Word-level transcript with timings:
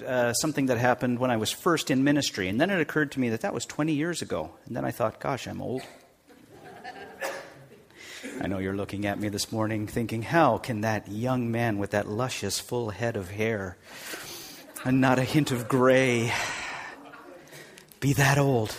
uh, 0.00 0.32
something 0.32 0.66
that 0.66 0.78
happened 0.78 1.18
when 1.18 1.30
I 1.30 1.36
was 1.36 1.50
first 1.50 1.90
in 1.90 2.04
ministry, 2.04 2.48
and 2.48 2.60
then 2.60 2.70
it 2.70 2.80
occurred 2.80 3.12
to 3.12 3.20
me 3.20 3.28
that 3.30 3.42
that 3.42 3.52
was 3.52 3.66
20 3.66 3.92
years 3.92 4.22
ago. 4.22 4.52
And 4.64 4.74
then 4.74 4.84
I 4.84 4.90
thought, 4.92 5.20
gosh, 5.20 5.46
I'm 5.46 5.60
old. 5.60 5.82
I 8.40 8.46
know 8.46 8.58
you're 8.58 8.74
looking 8.74 9.04
at 9.06 9.20
me 9.20 9.28
this 9.28 9.52
morning 9.52 9.86
thinking, 9.86 10.22
how 10.22 10.58
can 10.58 10.80
that 10.80 11.08
young 11.08 11.50
man 11.50 11.78
with 11.78 11.90
that 11.90 12.08
luscious 12.08 12.58
full 12.58 12.90
head 12.90 13.16
of 13.16 13.30
hair 13.30 13.76
and 14.84 15.00
not 15.00 15.18
a 15.18 15.24
hint 15.24 15.50
of 15.50 15.68
gray 15.68 16.32
be 18.00 18.12
that 18.14 18.38
old? 18.38 18.74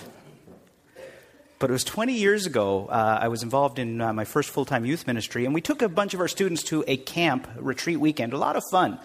But 1.60 1.70
it 1.70 1.74
was 1.74 1.86
20 1.86 2.12
years 2.12 2.46
ago. 2.46 2.88
Uh, 2.88 3.20
I 3.22 3.30
was 3.30 3.42
involved 3.42 3.80
in 3.80 4.02
uh, 4.02 4.12
my 4.12 4.26
first 4.26 4.50
full 4.50 4.66
time 4.66 4.84
youth 4.84 5.08
ministry, 5.08 5.46
and 5.46 5.54
we 5.54 5.62
took 5.62 5.82
a 5.82 5.88
bunch 5.88 6.14
of 6.14 6.20
our 6.20 6.28
students 6.28 6.64
to 6.64 6.84
a 6.88 6.98
camp 6.98 7.48
retreat 7.56 8.02
weekend. 8.02 8.34
A 8.34 8.38
lot 8.38 8.58
of 8.58 8.64
fun. 8.70 9.00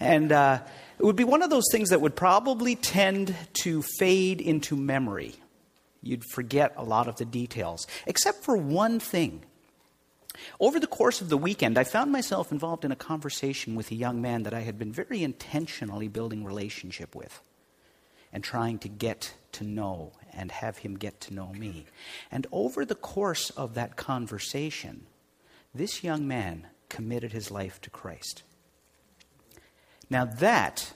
And 0.00 0.32
uh, 0.32 0.60
it 0.98 1.04
would 1.04 1.16
be 1.16 1.24
one 1.24 1.42
of 1.42 1.50
those 1.50 1.66
things 1.70 1.90
that 1.90 2.00
would 2.00 2.16
probably 2.16 2.74
tend 2.74 3.34
to 3.62 3.82
fade 3.82 4.40
into 4.40 4.76
memory. 4.76 5.34
You'd 6.02 6.24
forget 6.24 6.74
a 6.76 6.84
lot 6.84 7.08
of 7.08 7.16
the 7.16 7.24
details, 7.24 7.86
except 8.06 8.44
for 8.44 8.56
one 8.56 8.98
thing. 8.98 9.42
Over 10.60 10.78
the 10.78 10.86
course 10.86 11.20
of 11.20 11.28
the 11.28 11.36
weekend, 11.36 11.78
I 11.78 11.84
found 11.84 12.12
myself 12.12 12.52
involved 12.52 12.84
in 12.84 12.92
a 12.92 12.96
conversation 12.96 13.74
with 13.74 13.90
a 13.90 13.96
young 13.96 14.22
man 14.22 14.44
that 14.44 14.54
I 14.54 14.60
had 14.60 14.78
been 14.78 14.92
very 14.92 15.22
intentionally 15.22 16.08
building 16.08 16.44
relationship 16.44 17.14
with 17.14 17.40
and 18.32 18.44
trying 18.44 18.78
to 18.80 18.88
get 18.88 19.34
to 19.52 19.64
know 19.64 20.12
and 20.32 20.52
have 20.52 20.78
him 20.78 20.96
get 20.96 21.20
to 21.22 21.34
know 21.34 21.52
me. 21.52 21.86
And 22.30 22.46
over 22.52 22.84
the 22.84 22.94
course 22.94 23.50
of 23.50 23.74
that 23.74 23.96
conversation, 23.96 25.06
this 25.74 26.04
young 26.04 26.28
man 26.28 26.68
committed 26.88 27.32
his 27.32 27.50
life 27.50 27.80
to 27.82 27.90
Christ. 27.90 28.42
Now, 30.10 30.24
that 30.24 30.92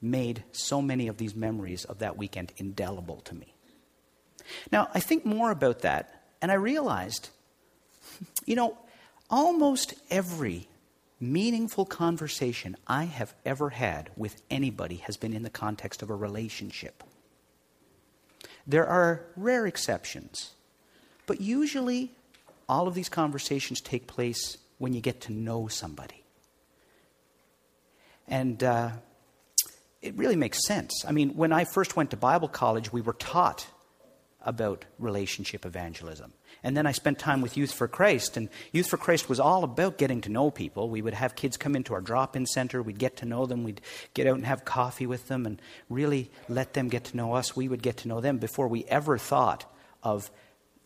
made 0.00 0.44
so 0.52 0.80
many 0.80 1.08
of 1.08 1.16
these 1.16 1.34
memories 1.34 1.84
of 1.84 1.98
that 1.98 2.16
weekend 2.16 2.52
indelible 2.56 3.20
to 3.22 3.34
me. 3.34 3.54
Now, 4.70 4.88
I 4.94 5.00
think 5.00 5.24
more 5.24 5.50
about 5.50 5.80
that, 5.80 6.22
and 6.40 6.52
I 6.52 6.54
realized, 6.54 7.30
you 8.46 8.54
know, 8.54 8.78
almost 9.28 9.94
every 10.10 10.68
meaningful 11.18 11.86
conversation 11.86 12.76
I 12.86 13.04
have 13.04 13.34
ever 13.44 13.70
had 13.70 14.10
with 14.16 14.42
anybody 14.50 14.96
has 14.96 15.16
been 15.16 15.32
in 15.32 15.42
the 15.42 15.50
context 15.50 16.02
of 16.02 16.10
a 16.10 16.14
relationship. 16.14 17.02
There 18.66 18.86
are 18.86 19.24
rare 19.36 19.66
exceptions, 19.66 20.52
but 21.26 21.40
usually 21.40 22.12
all 22.68 22.86
of 22.86 22.94
these 22.94 23.08
conversations 23.08 23.80
take 23.80 24.06
place 24.06 24.58
when 24.78 24.92
you 24.92 25.00
get 25.00 25.20
to 25.22 25.32
know 25.32 25.68
somebody. 25.68 26.25
And 28.28 28.62
uh, 28.62 28.90
it 30.02 30.16
really 30.16 30.36
makes 30.36 30.66
sense. 30.66 31.04
I 31.06 31.12
mean, 31.12 31.30
when 31.30 31.52
I 31.52 31.64
first 31.64 31.96
went 31.96 32.10
to 32.10 32.16
Bible 32.16 32.48
college, 32.48 32.92
we 32.92 33.00
were 33.00 33.12
taught 33.14 33.66
about 34.46 34.84
relationship 34.98 35.66
evangelism. 35.66 36.32
And 36.62 36.76
then 36.76 36.86
I 36.86 36.92
spent 36.92 37.18
time 37.18 37.40
with 37.40 37.56
Youth 37.56 37.72
for 37.72 37.88
Christ, 37.88 38.36
and 38.36 38.48
Youth 38.72 38.88
for 38.88 38.96
Christ 38.96 39.28
was 39.28 39.40
all 39.40 39.64
about 39.64 39.98
getting 39.98 40.20
to 40.22 40.30
know 40.30 40.50
people. 40.50 40.88
We 40.88 41.02
would 41.02 41.14
have 41.14 41.34
kids 41.34 41.56
come 41.56 41.76
into 41.76 41.92
our 41.94 42.00
drop 42.00 42.36
in 42.36 42.46
center, 42.46 42.82
we'd 42.82 42.98
get 42.98 43.16
to 43.18 43.26
know 43.26 43.46
them, 43.46 43.64
we'd 43.64 43.80
get 44.14 44.26
out 44.26 44.36
and 44.36 44.46
have 44.46 44.64
coffee 44.64 45.06
with 45.06 45.28
them, 45.28 45.46
and 45.46 45.60
really 45.90 46.30
let 46.48 46.74
them 46.74 46.88
get 46.88 47.04
to 47.04 47.16
know 47.16 47.34
us. 47.34 47.56
We 47.56 47.68
would 47.68 47.82
get 47.82 47.98
to 47.98 48.08
know 48.08 48.20
them 48.20 48.38
before 48.38 48.68
we 48.68 48.84
ever 48.84 49.18
thought 49.18 49.70
of 50.02 50.30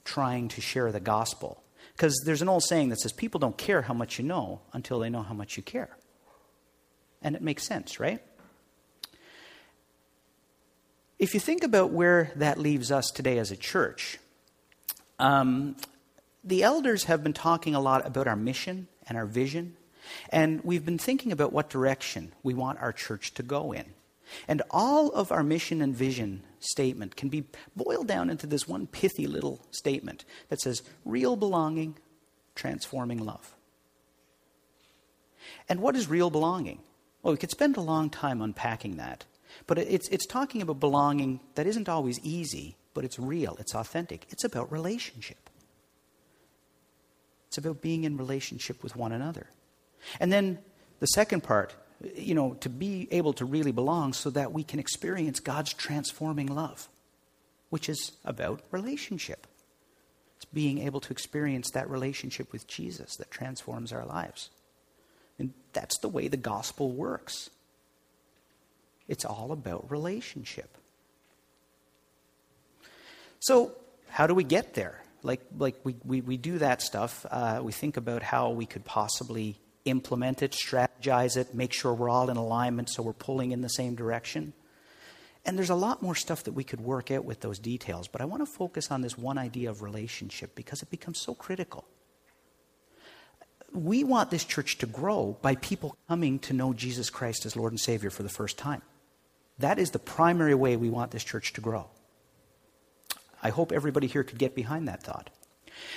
trying 0.04 0.48
to 0.48 0.60
share 0.60 0.91
the 0.91 1.00
gospel. 1.00 1.62
Because 1.92 2.20
there's 2.25 2.42
an 2.42 2.48
old 2.48 2.64
saying 2.64 2.88
that 2.88 3.00
says 3.00 3.12
people 3.12 3.38
don't 3.38 3.58
care 3.58 3.82
how 3.82 3.94
much 3.94 4.19
you 4.19 4.25
know 4.25 4.62
until 4.72 4.98
they 4.98 5.10
know 5.10 5.22
how 5.22 5.34
much 5.34 5.58
you 5.58 5.62
care. 5.62 5.97
And 7.22 7.36
it 7.36 7.42
makes 7.42 7.66
sense, 7.66 8.00
right? 8.00 8.22
If 11.18 11.34
you 11.34 11.40
think 11.40 11.62
about 11.62 11.90
where 11.90 12.32
that 12.36 12.58
leaves 12.58 12.90
us 12.90 13.10
today 13.10 13.38
as 13.38 13.50
a 13.50 13.56
church, 13.56 14.18
um, 15.18 15.76
the 16.42 16.62
elders 16.62 17.04
have 17.04 17.22
been 17.22 17.34
talking 17.34 17.75
a 17.75 17.80
lot 17.80 18.06
about 18.06 18.26
our 18.26 18.36
mission 18.36 18.88
and 19.06 19.19
our 19.19 19.26
vision, 19.26 19.76
and 20.30 20.64
we've 20.64 20.84
been 20.84 20.98
thinking 20.98 21.30
about 21.30 21.53
what 21.53 21.69
direction 21.69 22.32
we 22.42 22.54
want 22.54 22.78
our 22.80 22.92
church 22.92 23.34
to 23.34 23.42
go 23.42 23.72
in. 23.72 23.84
And 24.48 24.62
all 24.70 25.10
of 25.10 25.30
our 25.30 25.42
mission 25.42 25.82
and 25.82 25.94
vision 25.94 26.42
statement 26.60 27.16
can 27.16 27.28
be 27.28 27.44
boiled 27.76 28.06
down 28.06 28.30
into 28.30 28.47
this 28.47 28.66
one 28.66 28.86
pithy 28.86 29.26
little 29.26 29.60
statement 29.70 30.25
that 30.48 30.60
says 30.60 30.82
real 31.04 31.36
belonging, 31.36 31.97
transforming 32.54 33.19
love. 33.19 33.54
And 35.69 35.80
what 35.80 35.97
is 35.97 36.09
real 36.09 36.30
belonging? 36.30 36.78
Well, 37.22 37.34
we 37.34 37.38
could 37.38 37.50
spend 37.50 37.76
a 37.76 37.82
long 37.82 38.10
time 38.10 38.41
unpacking 38.41 38.97
that. 38.97 39.25
But 39.66 39.78
it's, 39.78 40.08
it's 40.08 40.26
talking 40.26 40.62
about 40.62 40.81
belonging 40.81 41.41
that 41.54 41.66
isn't 41.66 41.88
always 41.88 42.19
easy, 42.20 42.76
but 42.94 43.04
it's 43.04 43.19
real, 43.19 43.56
it's 43.58 43.75
authentic. 43.75 44.26
It's 44.31 44.44
about 44.44 44.70
relationship. 44.70 45.50
It's 47.48 47.59
about 47.59 47.82
being 47.82 48.04
in 48.04 48.16
relationship 48.16 48.82
with 48.82 48.94
one 48.94 49.12
another. 49.12 49.48
And 50.20 50.32
then 50.32 50.59
the 51.00 51.06
second 51.06 51.42
part, 51.42 51.75
you 52.14 52.34
know, 52.34 52.54
to 52.60 52.69
be 52.69 53.09
able 53.10 53.32
to 53.34 53.44
really 53.44 53.72
belong 53.72 54.12
so 54.12 54.30
that 54.30 54.53
we 54.53 54.62
can 54.62 54.78
experience 54.78 55.41
God's 55.41 55.75
transforming 55.75 56.47
love, 56.47 56.88
which 57.69 57.88
is 57.88 58.12
about 58.25 58.62
relationship. 58.70 59.47
It's 60.36 60.44
being 60.47 60.78
able 60.78 61.00
to 61.00 61.12
experience 61.12 61.70
that 61.72 61.91
relationship 61.91 62.53
with 62.53 62.66
Jesus 62.66 63.16
that 63.16 63.30
transforms 63.30 63.92
our 63.92 64.06
lives. 64.06 64.50
And 65.41 65.55
that's 65.73 65.99
the 65.99 66.09
way 66.09 66.28
the 66.28 66.37
gospel 66.37 66.93
works. 66.93 67.49
It's 69.09 69.25
all 69.25 69.51
about 69.51 69.91
relationship. 69.91 70.77
So, 73.41 73.73
how 74.11 74.27
do 74.27 74.34
we 74.34 74.45
get 74.45 74.75
there? 74.75 75.03
Like, 75.23 75.41
like 75.56 75.77
we, 75.83 75.97
we, 76.05 76.21
we 76.21 76.37
do 76.37 76.59
that 76.59 76.83
stuff. 76.83 77.25
Uh, 77.31 77.61
we 77.62 77.73
think 77.73 77.97
about 77.97 78.23
how 78.23 78.51
we 78.51 78.67
could 78.67 78.84
possibly 78.84 79.59
implement 79.87 80.43
it, 80.43 80.53
strategize 80.53 81.39
it, 81.39 81.55
make 81.55 81.72
sure 81.72 81.95
we're 81.95 82.11
all 82.11 82.28
in 82.28 82.37
alignment 82.37 82.91
so 82.91 83.03
we're 83.03 83.12
pulling 83.15 83.53
in 83.53 83.62
the 83.62 83.69
same 83.69 83.95
direction. 83.95 84.53
And 85.47 85.57
there's 85.57 85.71
a 85.71 85.75
lot 85.75 86.03
more 86.03 86.15
stuff 86.15 86.45
that 86.45 86.53
we 86.53 86.65
could 86.65 86.83
work 86.83 87.11
out 87.11 87.25
with 87.25 87.41
those 87.41 87.59
details, 87.59 88.09
but 88.09 88.21
I 88.21 88.27
want 88.27 88.43
to 88.43 88.53
focus 88.53 88.91
on 88.91 89.01
this 89.01 89.17
one 89.17 89.39
idea 89.39 89.71
of 89.71 89.81
relationship 89.81 90.55
because 90.55 90.83
it 90.83 90.91
becomes 90.91 91.19
so 91.19 91.34
critical. 91.34 91.87
We 93.72 94.04
want 94.04 94.31
this 94.31 94.44
church 94.44 94.78
to 94.78 94.86
grow 94.86 95.38
by 95.42 95.54
people 95.56 95.97
coming 96.08 96.38
to 96.41 96.53
know 96.53 96.72
Jesus 96.72 97.08
Christ 97.10 97.47
as 97.47 97.56
Lord 97.56 97.72
and 97.72 97.81
Savior 97.81 98.10
for 98.10 98.22
the 98.22 98.28
first 98.28 98.58
time. 98.58 98.82
That 99.58 99.78
is 99.78 99.91
the 99.91 99.98
primary 99.98 100.54
way 100.54 100.76
we 100.76 100.91
want 100.91 101.10
this 101.10 101.22
church 101.22 101.53
to 101.53 101.60
grow. 101.60 101.88
I 103.42 103.50
hope 103.50 103.72
everybody 103.72 104.06
here 104.06 104.25
could 104.25 104.38
get 104.38 104.54
behind 104.54 104.88
that 104.88 105.03
thought. 105.03 105.30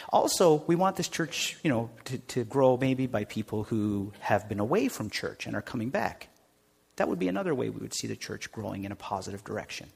Also, 0.09 0.63
we 0.67 0.75
want 0.75 0.95
this 0.95 1.07
church, 1.07 1.57
you 1.63 1.69
know, 1.69 1.89
to, 2.05 2.17
to 2.19 2.43
grow 2.43 2.77
maybe 2.77 3.07
by 3.07 3.25
people 3.25 3.63
who 3.63 4.13
have 4.19 4.47
been 4.47 4.59
away 4.59 4.87
from 4.87 5.09
church 5.09 5.45
and 5.45 5.55
are 5.55 5.61
coming 5.61 5.89
back. 5.89 6.29
That 6.97 7.07
would 7.07 7.19
be 7.19 7.27
another 7.27 7.55
way 7.55 7.69
we 7.69 7.81
would 7.81 7.93
see 7.93 8.07
the 8.07 8.15
church 8.15 8.51
growing 8.51 8.83
in 8.85 8.91
a 8.91 8.95
positive 8.95 9.43
direction. 9.43 9.89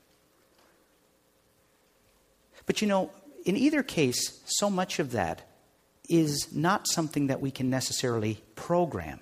But 2.66 2.81
you 2.81 2.87
know, 2.87 3.11
in 3.45 3.55
either 3.55 3.83
case, 3.83 4.41
so 4.45 4.69
much 4.69 4.99
of 4.99 5.11
that 5.11 5.43
is 6.09 6.50
not 6.53 6.88
something 6.88 7.28
that 7.28 7.41
we 7.41 7.51
can 7.51 7.69
necessarily 7.69 8.41
program. 8.56 9.19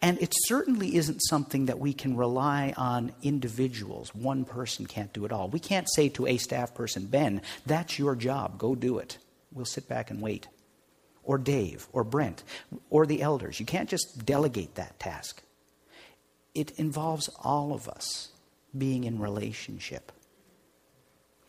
And 0.00 0.20
it 0.22 0.32
certainly 0.46 0.94
isn't 0.96 1.18
something 1.20 1.66
that 1.66 1.78
we 1.78 1.92
can 1.92 2.16
rely 2.16 2.74
on 2.76 3.12
individuals. 3.22 4.14
One 4.14 4.44
person 4.44 4.86
can't 4.86 5.12
do 5.12 5.24
it 5.24 5.32
all. 5.32 5.48
We 5.48 5.60
can't 5.60 5.88
say 5.94 6.08
to 6.10 6.26
a 6.26 6.36
staff 6.36 6.74
person, 6.74 7.06
Ben, 7.06 7.42
that's 7.66 7.98
your 7.98 8.14
job, 8.14 8.58
go 8.58 8.74
do 8.74 8.98
it. 8.98 9.18
We'll 9.52 9.64
sit 9.64 9.88
back 9.88 10.10
and 10.10 10.20
wait. 10.20 10.48
Or 11.22 11.38
Dave, 11.38 11.88
or 11.92 12.04
Brent, 12.04 12.44
or 12.90 13.06
the 13.06 13.22
elders. 13.22 13.58
You 13.58 13.66
can't 13.66 13.88
just 13.88 14.26
delegate 14.26 14.74
that 14.74 15.00
task. 15.00 15.42
It 16.54 16.72
involves 16.72 17.28
all 17.42 17.72
of 17.72 17.88
us 17.88 18.28
being 18.76 19.04
in 19.04 19.18
relationship. 19.18 20.12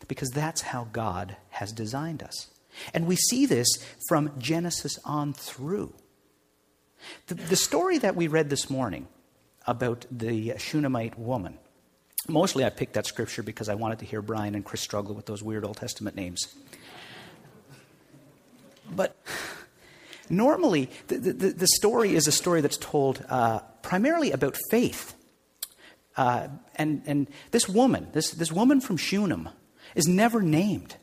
Because 0.08 0.30
that's 0.30 0.62
how 0.62 0.88
God 0.92 1.36
has 1.50 1.72
designed 1.72 2.22
us. 2.22 2.48
And 2.94 3.06
we 3.06 3.16
see 3.16 3.46
this 3.46 3.68
from 4.08 4.32
Genesis 4.38 4.98
on 5.04 5.32
through. 5.32 5.94
The, 7.26 7.34
the 7.34 7.56
story 7.56 7.98
that 7.98 8.16
we 8.16 8.28
read 8.28 8.50
this 8.50 8.68
morning 8.70 9.06
about 9.66 10.06
the 10.10 10.54
Shunammite 10.58 11.18
woman, 11.18 11.58
mostly 12.28 12.64
I 12.64 12.70
picked 12.70 12.94
that 12.94 13.06
scripture 13.06 13.42
because 13.42 13.68
I 13.68 13.74
wanted 13.74 13.98
to 14.00 14.04
hear 14.04 14.22
Brian 14.22 14.54
and 14.54 14.64
Chris 14.64 14.80
struggle 14.80 15.14
with 15.14 15.26
those 15.26 15.42
weird 15.42 15.64
Old 15.64 15.76
Testament 15.76 16.16
names. 16.16 16.54
But 18.90 19.16
normally, 20.28 20.90
the, 21.08 21.18
the, 21.18 21.32
the 21.50 21.66
story 21.66 22.14
is 22.14 22.26
a 22.26 22.32
story 22.32 22.60
that's 22.60 22.76
told 22.76 23.24
uh, 23.28 23.60
primarily 23.82 24.32
about 24.32 24.56
faith. 24.70 25.14
Uh, 26.16 26.48
and, 26.76 27.02
and 27.06 27.28
this 27.50 27.68
woman, 27.68 28.08
this, 28.12 28.30
this 28.30 28.50
woman 28.50 28.80
from 28.80 28.96
Shunem, 28.96 29.48
is 29.94 30.06
never 30.06 30.40
named, 30.40 30.96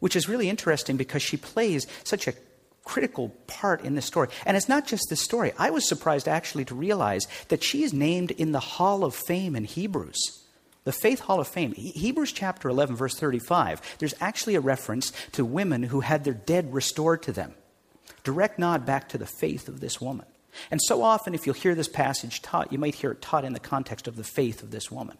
which 0.00 0.16
is 0.16 0.28
really 0.28 0.48
interesting 0.48 0.96
because 0.96 1.22
she 1.22 1.36
plays 1.36 1.86
such 2.04 2.26
a 2.26 2.34
critical 2.84 3.30
part 3.46 3.82
in 3.82 3.94
this 3.94 4.06
story. 4.06 4.28
And 4.46 4.56
it's 4.56 4.68
not 4.68 4.86
just 4.86 5.06
this 5.08 5.22
story. 5.22 5.52
I 5.58 5.70
was 5.70 5.88
surprised 5.88 6.28
actually 6.28 6.64
to 6.66 6.74
realize 6.74 7.26
that 7.48 7.64
she 7.64 7.82
is 7.82 7.92
named 7.92 8.30
in 8.30 8.52
the 8.52 8.60
Hall 8.60 9.04
of 9.04 9.14
Fame 9.14 9.56
in 9.56 9.64
Hebrews. 9.64 10.18
The 10.84 10.92
Faith 10.92 11.20
Hall 11.20 11.40
of 11.40 11.48
Fame, 11.48 11.72
Hebrews 11.72 12.32
chapter 12.32 12.68
11, 12.68 12.94
verse 12.94 13.14
35, 13.14 13.96
there's 13.98 14.14
actually 14.20 14.54
a 14.54 14.60
reference 14.60 15.12
to 15.32 15.44
women 15.44 15.84
who 15.84 16.00
had 16.00 16.24
their 16.24 16.34
dead 16.34 16.74
restored 16.74 17.22
to 17.22 17.32
them. 17.32 17.54
Direct 18.22 18.58
nod 18.58 18.84
back 18.84 19.08
to 19.08 19.18
the 19.18 19.26
faith 19.26 19.66
of 19.66 19.80
this 19.80 19.98
woman. 20.00 20.26
And 20.70 20.80
so 20.82 21.02
often, 21.02 21.34
if 21.34 21.46
you'll 21.46 21.54
hear 21.54 21.74
this 21.74 21.88
passage 21.88 22.42
taught, 22.42 22.70
you 22.70 22.78
might 22.78 22.96
hear 22.96 23.12
it 23.12 23.22
taught 23.22 23.44
in 23.44 23.54
the 23.54 23.60
context 23.60 24.06
of 24.06 24.16
the 24.16 24.24
faith 24.24 24.62
of 24.62 24.70
this 24.70 24.90
woman. 24.90 25.16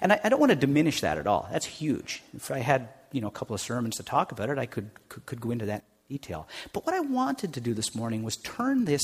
And 0.00 0.12
I, 0.12 0.20
I 0.24 0.28
don't 0.28 0.40
want 0.40 0.50
to 0.50 0.56
diminish 0.56 1.00
that 1.00 1.18
at 1.18 1.26
all. 1.26 1.48
That's 1.50 1.66
huge. 1.66 2.22
If 2.34 2.50
I 2.50 2.58
had 2.58 2.88
you 3.12 3.20
know, 3.20 3.28
a 3.28 3.32
couple 3.32 3.54
of 3.54 3.60
sermons 3.60 3.96
to 3.96 4.02
talk 4.02 4.32
about 4.32 4.50
it, 4.50 4.58
I 4.58 4.66
could, 4.66 4.90
could, 5.08 5.26
could 5.26 5.40
go 5.40 5.50
into 5.50 5.66
that 5.66 5.84
detail. 6.08 6.48
But 6.72 6.86
what 6.86 6.94
I 6.94 7.00
wanted 7.00 7.54
to 7.54 7.60
do 7.60 7.74
this 7.74 7.94
morning 7.94 8.22
was 8.22 8.36
turn 8.36 8.84
this 8.84 9.02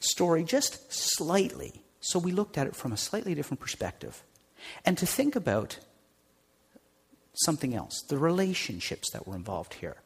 story 0.00 0.44
just 0.44 0.92
slightly, 0.92 1.82
so 2.00 2.18
we 2.18 2.32
looked 2.32 2.58
at 2.58 2.66
it 2.66 2.76
from 2.76 2.92
a 2.92 2.96
slightly 2.96 3.34
different 3.34 3.60
perspective, 3.60 4.22
and 4.84 4.96
to 4.98 5.06
think 5.06 5.34
about 5.34 5.78
something 7.34 7.74
else 7.74 8.02
the 8.08 8.18
relationships 8.18 9.10
that 9.12 9.26
were 9.26 9.34
involved 9.34 9.74
here. 9.74 9.96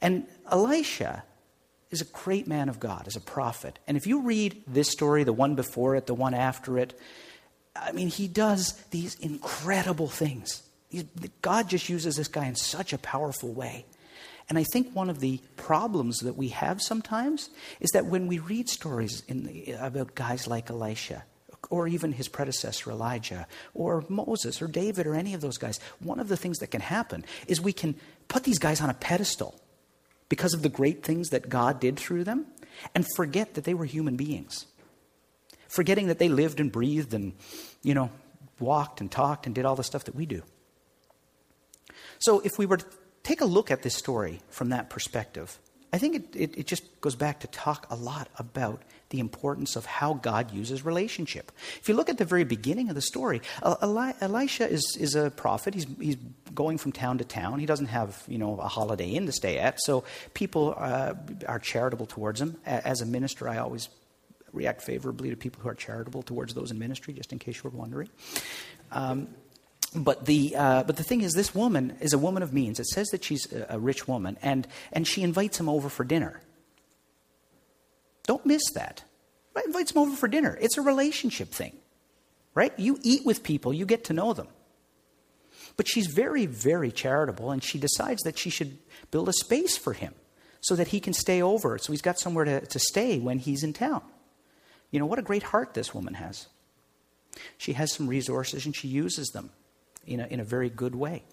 And 0.00 0.26
Elisha 0.50 1.24
is 1.90 2.02
a 2.02 2.04
great 2.04 2.46
man 2.46 2.68
of 2.68 2.78
God, 2.78 3.04
as 3.06 3.16
a 3.16 3.20
prophet. 3.20 3.78
And 3.86 3.96
if 3.96 4.06
you 4.06 4.20
read 4.20 4.62
this 4.66 4.90
story, 4.90 5.24
the 5.24 5.32
one 5.32 5.54
before 5.54 5.96
it, 5.96 6.06
the 6.06 6.14
one 6.14 6.34
after 6.34 6.78
it, 6.78 6.98
I 7.80 7.92
mean, 7.92 8.08
he 8.08 8.28
does 8.28 8.72
these 8.90 9.14
incredible 9.16 10.08
things. 10.08 10.62
God 11.42 11.68
just 11.68 11.88
uses 11.88 12.16
this 12.16 12.28
guy 12.28 12.46
in 12.46 12.54
such 12.54 12.92
a 12.92 12.98
powerful 12.98 13.52
way. 13.52 13.84
And 14.48 14.58
I 14.58 14.64
think 14.64 14.94
one 14.94 15.10
of 15.10 15.20
the 15.20 15.40
problems 15.56 16.20
that 16.20 16.36
we 16.36 16.48
have 16.48 16.80
sometimes 16.80 17.50
is 17.80 17.90
that 17.90 18.06
when 18.06 18.26
we 18.26 18.38
read 18.38 18.68
stories 18.68 19.22
the, 19.28 19.72
about 19.72 20.14
guys 20.14 20.46
like 20.46 20.70
Elisha, 20.70 21.24
or 21.70 21.86
even 21.86 22.12
his 22.12 22.28
predecessor 22.28 22.90
Elijah, 22.90 23.46
or 23.74 24.04
Moses, 24.08 24.62
or 24.62 24.68
David, 24.68 25.06
or 25.06 25.14
any 25.14 25.34
of 25.34 25.42
those 25.42 25.58
guys, 25.58 25.78
one 25.98 26.18
of 26.18 26.28
the 26.28 26.36
things 26.36 26.58
that 26.58 26.68
can 26.68 26.80
happen 26.80 27.24
is 27.46 27.60
we 27.60 27.74
can 27.74 27.94
put 28.28 28.44
these 28.44 28.58
guys 28.58 28.80
on 28.80 28.88
a 28.88 28.94
pedestal 28.94 29.60
because 30.28 30.54
of 30.54 30.62
the 30.62 30.68
great 30.68 31.02
things 31.02 31.28
that 31.28 31.48
God 31.48 31.78
did 31.80 31.98
through 31.98 32.24
them 32.24 32.46
and 32.94 33.06
forget 33.16 33.54
that 33.54 33.64
they 33.64 33.74
were 33.74 33.84
human 33.84 34.16
beings. 34.16 34.66
Forgetting 35.68 36.08
that 36.08 36.18
they 36.18 36.28
lived 36.28 36.60
and 36.60 36.72
breathed 36.72 37.14
and, 37.14 37.34
you 37.82 37.94
know, 37.94 38.10
walked 38.58 39.00
and 39.00 39.10
talked 39.10 39.46
and 39.46 39.54
did 39.54 39.64
all 39.64 39.76
the 39.76 39.84
stuff 39.84 40.04
that 40.04 40.14
we 40.14 40.26
do. 40.26 40.42
So 42.18 42.40
if 42.40 42.58
we 42.58 42.66
were 42.66 42.78
to 42.78 42.86
take 43.22 43.40
a 43.40 43.44
look 43.44 43.70
at 43.70 43.82
this 43.82 43.94
story 43.94 44.40
from 44.48 44.70
that 44.70 44.90
perspective, 44.90 45.58
I 45.92 45.98
think 45.98 46.16
it, 46.16 46.36
it, 46.36 46.58
it, 46.58 46.66
just 46.66 47.00
goes 47.00 47.14
back 47.14 47.40
to 47.40 47.46
talk 47.46 47.86
a 47.90 47.96
lot 47.96 48.28
about 48.36 48.82
the 49.08 49.20
importance 49.20 49.74
of 49.74 49.86
how 49.86 50.14
God 50.14 50.52
uses 50.52 50.84
relationship. 50.84 51.50
If 51.80 51.88
you 51.88 51.94
look 51.94 52.10
at 52.10 52.18
the 52.18 52.26
very 52.26 52.44
beginning 52.44 52.90
of 52.90 52.94
the 52.94 53.00
story, 53.00 53.40
Eli- 53.64 54.12
Elisha 54.20 54.68
is, 54.68 54.98
is 55.00 55.14
a 55.14 55.30
prophet. 55.30 55.72
He's, 55.72 55.86
he's 55.98 56.16
going 56.54 56.76
from 56.76 56.92
town 56.92 57.18
to 57.18 57.24
town. 57.24 57.58
He 57.58 57.64
doesn't 57.64 57.86
have 57.86 58.22
you 58.28 58.36
know 58.36 58.58
a 58.58 58.68
holiday 58.68 59.08
inn 59.08 59.24
to 59.26 59.32
stay 59.32 59.58
at, 59.58 59.80
so 59.80 60.04
people 60.34 60.74
uh, 60.76 61.14
are 61.46 61.58
charitable 61.58 62.06
towards 62.06 62.40
him. 62.40 62.58
As 62.66 63.00
a 63.00 63.06
minister, 63.06 63.48
I 63.48 63.56
always 63.56 63.88
react 64.52 64.82
favorably 64.82 65.30
to 65.30 65.36
people 65.36 65.62
who 65.62 65.68
are 65.68 65.74
charitable 65.74 66.22
towards 66.22 66.54
those 66.54 66.70
in 66.70 66.78
ministry, 66.78 67.14
just 67.14 67.32
in 67.32 67.38
case 67.38 67.56
you 67.56 67.70
were 67.70 67.76
wondering. 67.76 68.08
Um, 68.90 69.28
but 69.94 70.26
the, 70.26 70.54
uh, 70.56 70.82
but 70.84 70.96
the 70.96 71.02
thing 71.02 71.22
is, 71.22 71.32
this 71.32 71.54
woman 71.54 71.96
is 72.00 72.12
a 72.12 72.18
woman 72.18 72.42
of 72.42 72.52
means. 72.52 72.78
It 72.78 72.86
says 72.86 73.08
that 73.08 73.24
she's 73.24 73.50
a, 73.52 73.66
a 73.70 73.78
rich 73.78 74.06
woman, 74.06 74.36
and, 74.42 74.66
and 74.92 75.06
she 75.06 75.22
invites 75.22 75.58
him 75.58 75.68
over 75.68 75.88
for 75.88 76.04
dinner. 76.04 76.40
Don't 78.26 78.44
miss 78.44 78.62
that. 78.74 79.02
Right? 79.54 79.64
Invites 79.66 79.92
him 79.92 80.02
over 80.02 80.14
for 80.14 80.28
dinner. 80.28 80.58
It's 80.60 80.76
a 80.76 80.82
relationship 80.82 81.48
thing, 81.48 81.72
right? 82.54 82.72
You 82.78 82.98
eat 83.02 83.24
with 83.24 83.42
people, 83.42 83.72
you 83.72 83.86
get 83.86 84.04
to 84.04 84.12
know 84.12 84.32
them. 84.34 84.48
But 85.76 85.88
she's 85.88 86.06
very, 86.06 86.44
very 86.46 86.90
charitable, 86.90 87.50
and 87.50 87.62
she 87.62 87.78
decides 87.78 88.22
that 88.22 88.38
she 88.38 88.50
should 88.50 88.78
build 89.10 89.28
a 89.28 89.32
space 89.32 89.78
for 89.78 89.92
him 89.92 90.14
so 90.60 90.74
that 90.74 90.88
he 90.88 91.00
can 91.00 91.12
stay 91.12 91.40
over. 91.40 91.78
So 91.78 91.92
he's 91.92 92.02
got 92.02 92.18
somewhere 92.18 92.44
to, 92.44 92.60
to 92.66 92.78
stay 92.78 93.18
when 93.18 93.38
he's 93.38 93.62
in 93.62 93.72
town. 93.72 94.02
You 94.90 94.98
know, 94.98 95.06
what 95.06 95.18
a 95.18 95.22
great 95.22 95.42
heart 95.42 95.74
this 95.74 95.94
woman 95.94 96.14
has. 96.14 96.46
She 97.56 97.74
has 97.74 97.92
some 97.92 98.08
resources 98.08 98.66
and 98.66 98.74
she 98.74 98.88
uses 98.88 99.28
them 99.28 99.50
in 100.06 100.20
a, 100.20 100.26
in 100.26 100.40
a 100.40 100.44
very 100.44 100.70
good 100.70 100.94
way. 100.94 101.24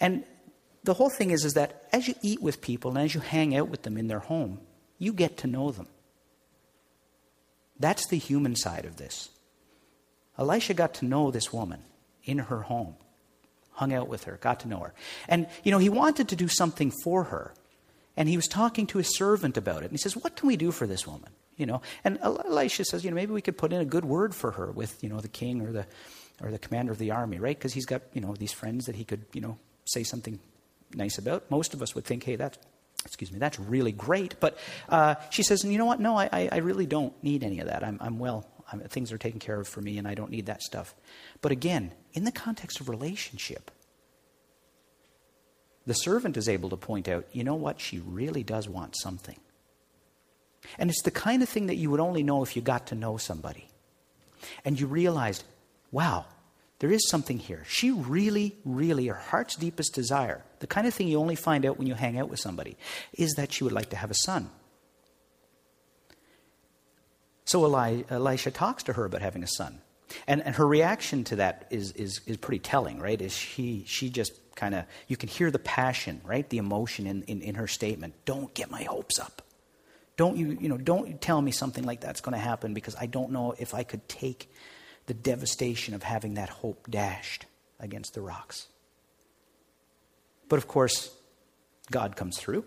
And 0.00 0.24
the 0.82 0.94
whole 0.94 1.10
thing 1.10 1.30
is, 1.30 1.44
is 1.44 1.54
that 1.54 1.86
as 1.92 2.08
you 2.08 2.14
eat 2.22 2.42
with 2.42 2.60
people 2.60 2.90
and 2.90 3.00
as 3.00 3.14
you 3.14 3.20
hang 3.20 3.56
out 3.56 3.68
with 3.68 3.82
them 3.82 3.96
in 3.96 4.08
their 4.08 4.18
home, 4.18 4.60
you 4.98 5.12
get 5.12 5.38
to 5.38 5.46
know 5.46 5.70
them. 5.70 5.88
That's 7.78 8.06
the 8.06 8.18
human 8.18 8.56
side 8.56 8.84
of 8.84 8.96
this. 8.96 9.30
Elisha 10.38 10.74
got 10.74 10.94
to 10.94 11.04
know 11.04 11.30
this 11.30 11.52
woman 11.52 11.82
in 12.24 12.38
her 12.38 12.62
home, 12.62 12.96
hung 13.72 13.92
out 13.92 14.08
with 14.08 14.24
her, 14.24 14.38
got 14.40 14.60
to 14.60 14.68
know 14.68 14.80
her. 14.80 14.94
And, 15.28 15.46
you 15.62 15.70
know, 15.70 15.78
he 15.78 15.88
wanted 15.88 16.28
to 16.28 16.36
do 16.36 16.48
something 16.48 16.92
for 17.02 17.24
her. 17.24 17.54
And 18.16 18.28
he 18.28 18.36
was 18.36 18.46
talking 18.46 18.86
to 18.88 18.98
his 18.98 19.16
servant 19.16 19.56
about 19.56 19.82
it. 19.82 19.86
And 19.86 19.92
he 19.92 19.98
says, 19.98 20.16
What 20.16 20.36
can 20.36 20.46
we 20.46 20.56
do 20.56 20.70
for 20.70 20.86
this 20.86 21.06
woman? 21.06 21.30
You 21.56 21.66
know, 21.66 21.82
and 22.02 22.18
Elisha 22.20 22.84
says, 22.84 23.04
you 23.04 23.10
know, 23.10 23.14
maybe 23.14 23.32
we 23.32 23.42
could 23.42 23.56
put 23.56 23.72
in 23.72 23.80
a 23.80 23.84
good 23.84 24.04
word 24.04 24.34
for 24.34 24.50
her 24.52 24.72
with, 24.72 25.02
you 25.02 25.08
know, 25.08 25.20
the 25.20 25.28
king 25.28 25.60
or 25.60 25.70
the 25.70 25.86
or 26.42 26.50
the 26.50 26.58
commander 26.58 26.90
of 26.90 26.98
the 26.98 27.12
army, 27.12 27.38
right? 27.38 27.56
Because 27.56 27.72
he's 27.72 27.86
got, 27.86 28.02
you 28.12 28.20
know, 28.20 28.34
these 28.34 28.52
friends 28.52 28.86
that 28.86 28.96
he 28.96 29.04
could, 29.04 29.24
you 29.32 29.40
know, 29.40 29.56
say 29.84 30.02
something 30.02 30.40
nice 30.94 31.18
about. 31.18 31.48
Most 31.50 31.74
of 31.74 31.82
us 31.82 31.94
would 31.94 32.04
think, 32.04 32.24
hey, 32.24 32.36
that's, 32.36 32.58
excuse 33.04 33.30
me, 33.30 33.38
that's 33.38 33.58
really 33.60 33.92
great. 33.92 34.40
But 34.40 34.58
uh, 34.88 35.14
she 35.30 35.42
says, 35.42 35.64
you 35.64 35.78
know 35.78 35.84
what? 35.84 36.00
No, 36.00 36.18
I, 36.18 36.48
I 36.50 36.58
really 36.58 36.86
don't 36.86 37.12
need 37.22 37.44
any 37.44 37.60
of 37.60 37.68
that. 37.68 37.84
I'm, 37.84 37.98
I'm 38.00 38.18
well. 38.18 38.48
I'm, 38.72 38.80
things 38.80 39.12
are 39.12 39.18
taken 39.18 39.40
care 39.40 39.60
of 39.60 39.68
for 39.68 39.80
me, 39.80 39.98
and 39.98 40.08
I 40.08 40.14
don't 40.14 40.30
need 40.30 40.46
that 40.46 40.62
stuff. 40.62 40.94
But 41.40 41.52
again, 41.52 41.92
in 42.14 42.24
the 42.24 42.32
context 42.32 42.80
of 42.80 42.88
relationship, 42.88 43.70
the 45.86 45.94
servant 45.94 46.36
is 46.36 46.48
able 46.48 46.70
to 46.70 46.76
point 46.76 47.08
out, 47.08 47.26
you 47.32 47.44
know 47.44 47.56
what? 47.56 47.80
She 47.80 48.00
really 48.00 48.42
does 48.42 48.68
want 48.68 48.96
something. 48.96 49.38
And 50.78 50.90
it's 50.90 51.02
the 51.02 51.10
kind 51.10 51.42
of 51.42 51.48
thing 51.48 51.66
that 51.66 51.76
you 51.76 51.90
would 51.90 52.00
only 52.00 52.22
know 52.22 52.42
if 52.42 52.56
you 52.56 52.62
got 52.62 52.88
to 52.88 52.94
know 52.94 53.16
somebody. 53.16 53.68
And 54.64 54.78
you 54.78 54.86
realized, 54.86 55.44
wow, 55.90 56.26
there 56.80 56.90
is 56.90 57.08
something 57.08 57.38
here. 57.38 57.64
She 57.66 57.90
really, 57.90 58.56
really, 58.64 59.06
her 59.06 59.14
heart's 59.14 59.56
deepest 59.56 59.94
desire, 59.94 60.42
the 60.58 60.66
kind 60.66 60.86
of 60.86 60.94
thing 60.94 61.08
you 61.08 61.18
only 61.18 61.36
find 61.36 61.64
out 61.64 61.78
when 61.78 61.86
you 61.86 61.94
hang 61.94 62.18
out 62.18 62.28
with 62.28 62.40
somebody, 62.40 62.76
is 63.12 63.34
that 63.34 63.52
she 63.52 63.64
would 63.64 63.72
like 63.72 63.90
to 63.90 63.96
have 63.96 64.10
a 64.10 64.16
son. 64.24 64.50
So 67.46 67.64
Eli, 67.66 68.02
Elisha 68.10 68.50
talks 68.50 68.82
to 68.84 68.94
her 68.94 69.04
about 69.04 69.22
having 69.22 69.42
a 69.42 69.48
son. 69.48 69.80
And, 70.26 70.42
and 70.42 70.54
her 70.56 70.66
reaction 70.66 71.24
to 71.24 71.36
that 71.36 71.66
is, 71.70 71.92
is, 71.92 72.20
is 72.26 72.36
pretty 72.36 72.58
telling, 72.58 72.98
right? 73.00 73.20
Is 73.20 73.32
she, 73.32 73.84
she 73.86 74.10
just 74.10 74.32
kind 74.54 74.74
of, 74.74 74.84
you 75.08 75.16
can 75.16 75.28
hear 75.28 75.50
the 75.50 75.58
passion, 75.58 76.20
right? 76.24 76.48
The 76.48 76.58
emotion 76.58 77.06
in, 77.06 77.22
in, 77.24 77.42
in 77.42 77.54
her 77.56 77.66
statement. 77.66 78.14
Don't 78.24 78.52
get 78.54 78.70
my 78.70 78.82
hopes 78.84 79.18
up. 79.18 79.42
Don't 80.16 80.36
you, 80.36 80.56
you 80.60 80.68
know, 80.68 80.76
don't 80.76 81.08
you 81.08 81.14
tell 81.14 81.40
me 81.42 81.50
something 81.50 81.84
like 81.84 82.00
that's 82.00 82.20
going 82.20 82.34
to 82.34 82.38
happen 82.38 82.74
because 82.74 82.94
I 82.96 83.06
don't 83.06 83.32
know 83.32 83.54
if 83.58 83.74
I 83.74 83.82
could 83.82 84.08
take 84.08 84.52
the 85.06 85.14
devastation 85.14 85.94
of 85.94 86.02
having 86.02 86.34
that 86.34 86.48
hope 86.48 86.88
dashed 86.88 87.46
against 87.80 88.14
the 88.14 88.20
rocks. 88.20 88.68
But 90.48 90.56
of 90.56 90.68
course, 90.68 91.10
God 91.90 92.16
comes 92.16 92.38
through. 92.38 92.64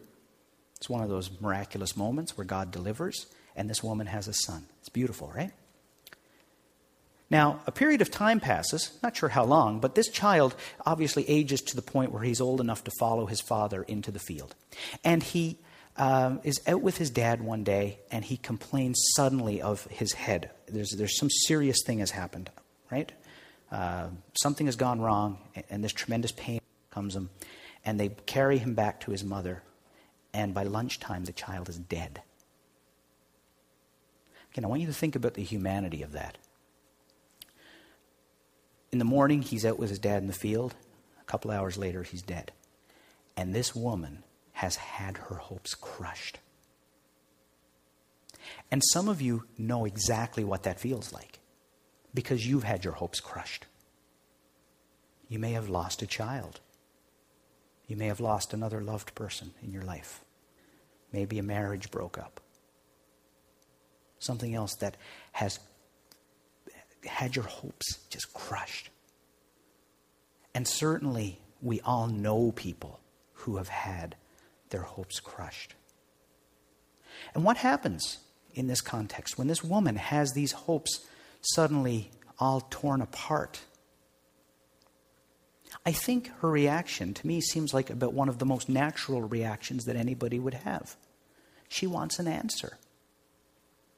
It's 0.75 0.89
one 0.89 1.01
of 1.01 1.10
those 1.10 1.32
miraculous 1.42 1.98
moments 1.98 2.38
where 2.38 2.46
God 2.46 2.72
delivers, 2.72 3.27
and 3.56 3.70
this 3.70 3.84
woman 3.84 4.08
has 4.08 4.27
a 4.27 4.34
son. 4.34 4.66
It's 4.80 4.89
beautiful, 4.89 5.32
right? 5.34 5.51
Now, 7.30 7.60
a 7.68 7.72
period 7.72 8.01
of 8.01 8.10
time 8.10 8.39
passes, 8.39 8.98
not 9.04 9.18
sure 9.18 9.30
how 9.30 9.44
long, 9.44 9.80
but 9.80 9.96
this 9.96 10.10
child 10.10 10.56
obviously 10.86 11.27
ages 11.30 11.62
to 11.63 11.75
the 11.75 11.82
point 11.82 12.12
where 12.12 12.24
he's 12.24 12.39
old 12.39 12.62
enough 12.62 12.84
to 12.86 12.92
follow 13.00 13.25
his 13.25 13.42
father 13.42 13.84
into 13.84 14.12
the 14.12 14.20
field. 14.20 14.56
And 15.04 15.22
he 15.22 15.58
um, 15.98 16.39
is 16.44 16.62
out 16.68 16.82
with 16.82 16.98
his 16.98 17.10
dad 17.10 17.42
one 17.42 17.63
day 17.63 18.00
and 18.12 18.24
he 18.24 18.38
complains 18.38 19.01
suddenly 19.16 19.62
of 19.62 19.86
his 19.86 20.13
head. 20.13 20.51
There's, 20.68 20.92
there's 20.92 21.18
some 21.18 21.30
serious 21.30 21.77
thing 21.86 22.00
has 22.00 22.12
happened, 22.12 22.50
right? 22.92 23.12
Uh, 23.72 24.10
something 24.39 24.68
has 24.68 24.75
gone 24.75 25.01
wrong 25.01 25.39
and 25.70 25.84
this 25.84 25.94
tremendous 25.94 26.32
pain 26.32 26.62
comes 26.92 27.16
him. 27.16 27.30
And 27.84 28.00
they 28.00 28.10
carry 28.10 28.58
him 28.58 28.74
back 28.74 29.01
to 29.01 29.12
his 29.12 29.24
mother. 29.24 29.63
And 30.34 30.54
by 30.54 30.63
lunchtime, 30.63 31.25
the 31.25 31.32
child 31.32 31.70
is 31.70 31.77
dead. 31.77 32.22
Again, 34.51 34.66
I 34.66 34.68
want 34.68 34.82
you 34.82 34.88
to 34.88 34.94
think 34.94 35.16
about 35.16 35.36
the 35.36 35.44
humanity 35.44 36.01
of 36.01 36.12
that. 36.12 36.38
In 38.92 39.00
the 39.00 39.06
morning, 39.06 39.42
he's 39.42 39.66
out 39.66 39.80
with 39.80 39.89
his 39.89 40.00
dad 40.00 40.22
in 40.22 40.27
the 40.27 40.34
field. 40.34 40.75
A 41.22 41.24
couple 41.25 41.51
hours 41.51 41.77
later, 41.77 42.04
he's 42.04 42.22
dead. 42.22 42.51
And 43.36 43.54
this 43.54 43.75
woman 43.75 44.24
has 44.58 44.76
had 44.76 45.18
her 45.18 45.36
hopes 45.36 45.76
crushed. 45.76 46.40
And 48.72 48.82
some 48.92 49.08
of 49.08 49.22
you 49.22 49.44
know 49.56 49.86
exactly 49.86 50.44
what 50.44 50.64
that 50.64 50.80
feels 50.80 51.14
like 51.14 51.38
because 52.12 52.48
you've 52.48 52.64
had 52.64 52.84
your 52.84 52.96
hopes 52.96 53.20
crushed. 53.20 53.68
You 55.30 55.38
may 55.38 55.52
have 55.52 55.70
lost 55.70 56.02
a 56.02 56.08
child. 56.08 56.60
You 57.86 57.98
may 57.98 58.08
have 58.08 58.20
lost 58.20 58.52
another 58.52 58.82
loved 58.82 59.14
person 59.14 59.52
in 59.62 59.72
your 59.72 59.84
life. 59.84 60.22
Maybe 61.14 61.38
a 61.38 61.44
marriage 61.44 61.92
broke 61.92 62.18
up. 62.18 62.42
Something 64.18 64.56
else 64.56 64.74
that 64.80 64.98
has 65.34 65.60
had 67.06 67.36
your 67.36 67.46
hopes 67.46 68.00
just 68.10 68.34
crushed. 68.34 68.90
And 70.56 70.68
certainly, 70.68 71.42
we 71.62 71.80
all 71.82 72.08
know 72.08 72.52
people 72.54 73.02
who 73.34 73.58
have 73.58 73.70
had 73.70 74.16
their 74.69 74.81
hopes 74.81 75.19
crushed. 75.19 75.75
And 77.33 77.43
what 77.43 77.57
happens 77.57 78.19
in 78.53 78.67
this 78.67 78.81
context 78.81 79.38
when 79.38 79.47
this 79.47 79.63
woman 79.63 79.95
has 79.95 80.31
these 80.31 80.51
hopes 80.51 81.05
suddenly 81.41 82.12
all 82.39 82.62
torn 82.69 83.01
apart? 83.01 83.62
I 85.86 85.91
think 85.91 86.31
her 86.39 86.50
reaction 86.50 87.13
to 87.13 87.27
me 87.27 87.41
seems 87.41 87.74
like 87.74 87.89
about 87.89 88.13
one 88.13 88.29
of 88.29 88.39
the 88.39 88.45
most 88.45 88.69
natural 88.69 89.21
reactions 89.21 89.86
that 89.86 89.95
anybody 89.95 90.39
would 90.39 90.53
have. 90.53 90.95
She 91.69 91.88
wants 91.88 92.19
an 92.19 92.27
answer. 92.27 92.77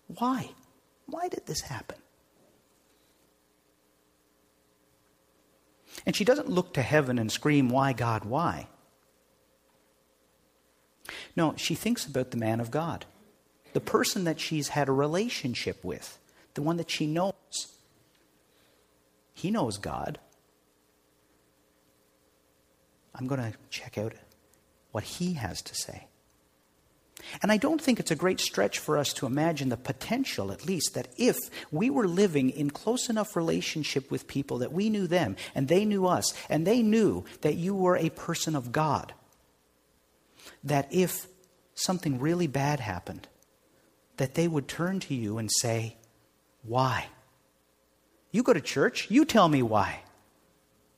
Why? 0.08 0.50
Why 1.06 1.28
did 1.28 1.46
this 1.46 1.62
happen? 1.62 1.98
And 6.06 6.16
she 6.16 6.24
doesn't 6.24 6.50
look 6.50 6.74
to 6.74 6.82
heaven 6.82 7.20
and 7.20 7.32
scream, 7.32 7.70
Why, 7.70 7.94
God, 7.94 8.26
why? 8.26 8.68
No, 11.36 11.54
she 11.58 11.76
thinks 11.76 12.06
about 12.06 12.32
the 12.32 12.38
man 12.38 12.60
of 12.60 12.72
God, 12.72 13.06
the 13.74 13.80
person 13.80 14.24
that 14.24 14.40
she's 14.40 14.70
had 14.70 14.90
a 14.90 14.94
relationship 14.94 15.84
with, 15.84 16.18
the 16.54 16.62
one 16.62 16.78
that 16.78 16.90
she 16.90 17.08
knows. 17.08 17.34
He 19.34 19.52
knows 19.52 19.78
God. 19.78 20.20
I'm 23.16 23.28
going 23.28 23.42
to 23.42 23.58
check 23.70 23.98
out 23.98 24.14
what 24.92 25.04
he 25.04 25.34
has 25.34 25.62
to 25.62 25.76
say. 25.76 26.08
And 27.42 27.52
I 27.52 27.58
don't 27.58 27.82
think 27.82 28.00
it's 28.00 28.12
a 28.12 28.16
great 28.16 28.40
stretch 28.40 28.80
for 28.80 28.98
us 28.98 29.14
to 29.14 29.26
imagine 29.26 29.70
the 29.70 29.78
potential, 29.78 30.52
at 30.52 30.66
least, 30.66 30.94
that 30.94 31.10
if 31.18 31.38
we 31.72 31.90
were 31.90 32.08
living 32.08 32.50
in 32.50 32.70
close 32.70 33.10
enough 33.10 33.36
relationship 33.36 34.10
with 34.10 34.28
people 34.28 34.60
that 34.60 34.72
we 34.72 34.90
knew 34.90 35.08
them 35.08 35.36
and 35.54 35.68
they 35.68 35.86
knew 35.86 36.08
us 36.08 36.34
and 36.50 36.66
they 36.66 36.82
knew 36.82 37.26
that 37.42 37.56
you 37.56 37.76
were 37.76 37.98
a 37.98 38.10
person 38.10 38.56
of 38.56 38.72
God, 38.72 39.14
that 40.64 40.88
if 40.92 41.28
something 41.74 42.20
really 42.20 42.48
bad 42.48 42.80
happened, 42.80 43.28
that 44.18 44.36
they 44.36 44.48
would 44.48 44.68
turn 44.68 45.00
to 45.00 45.16
you 45.16 45.38
and 45.38 45.50
say, 45.52 45.96
Why? 46.64 47.08
You 48.32 48.44
go 48.44 48.54
to 48.54 48.62
church, 48.62 49.10
you 49.10 49.26
tell 49.26 49.48
me 49.48 49.62
why. 49.64 50.02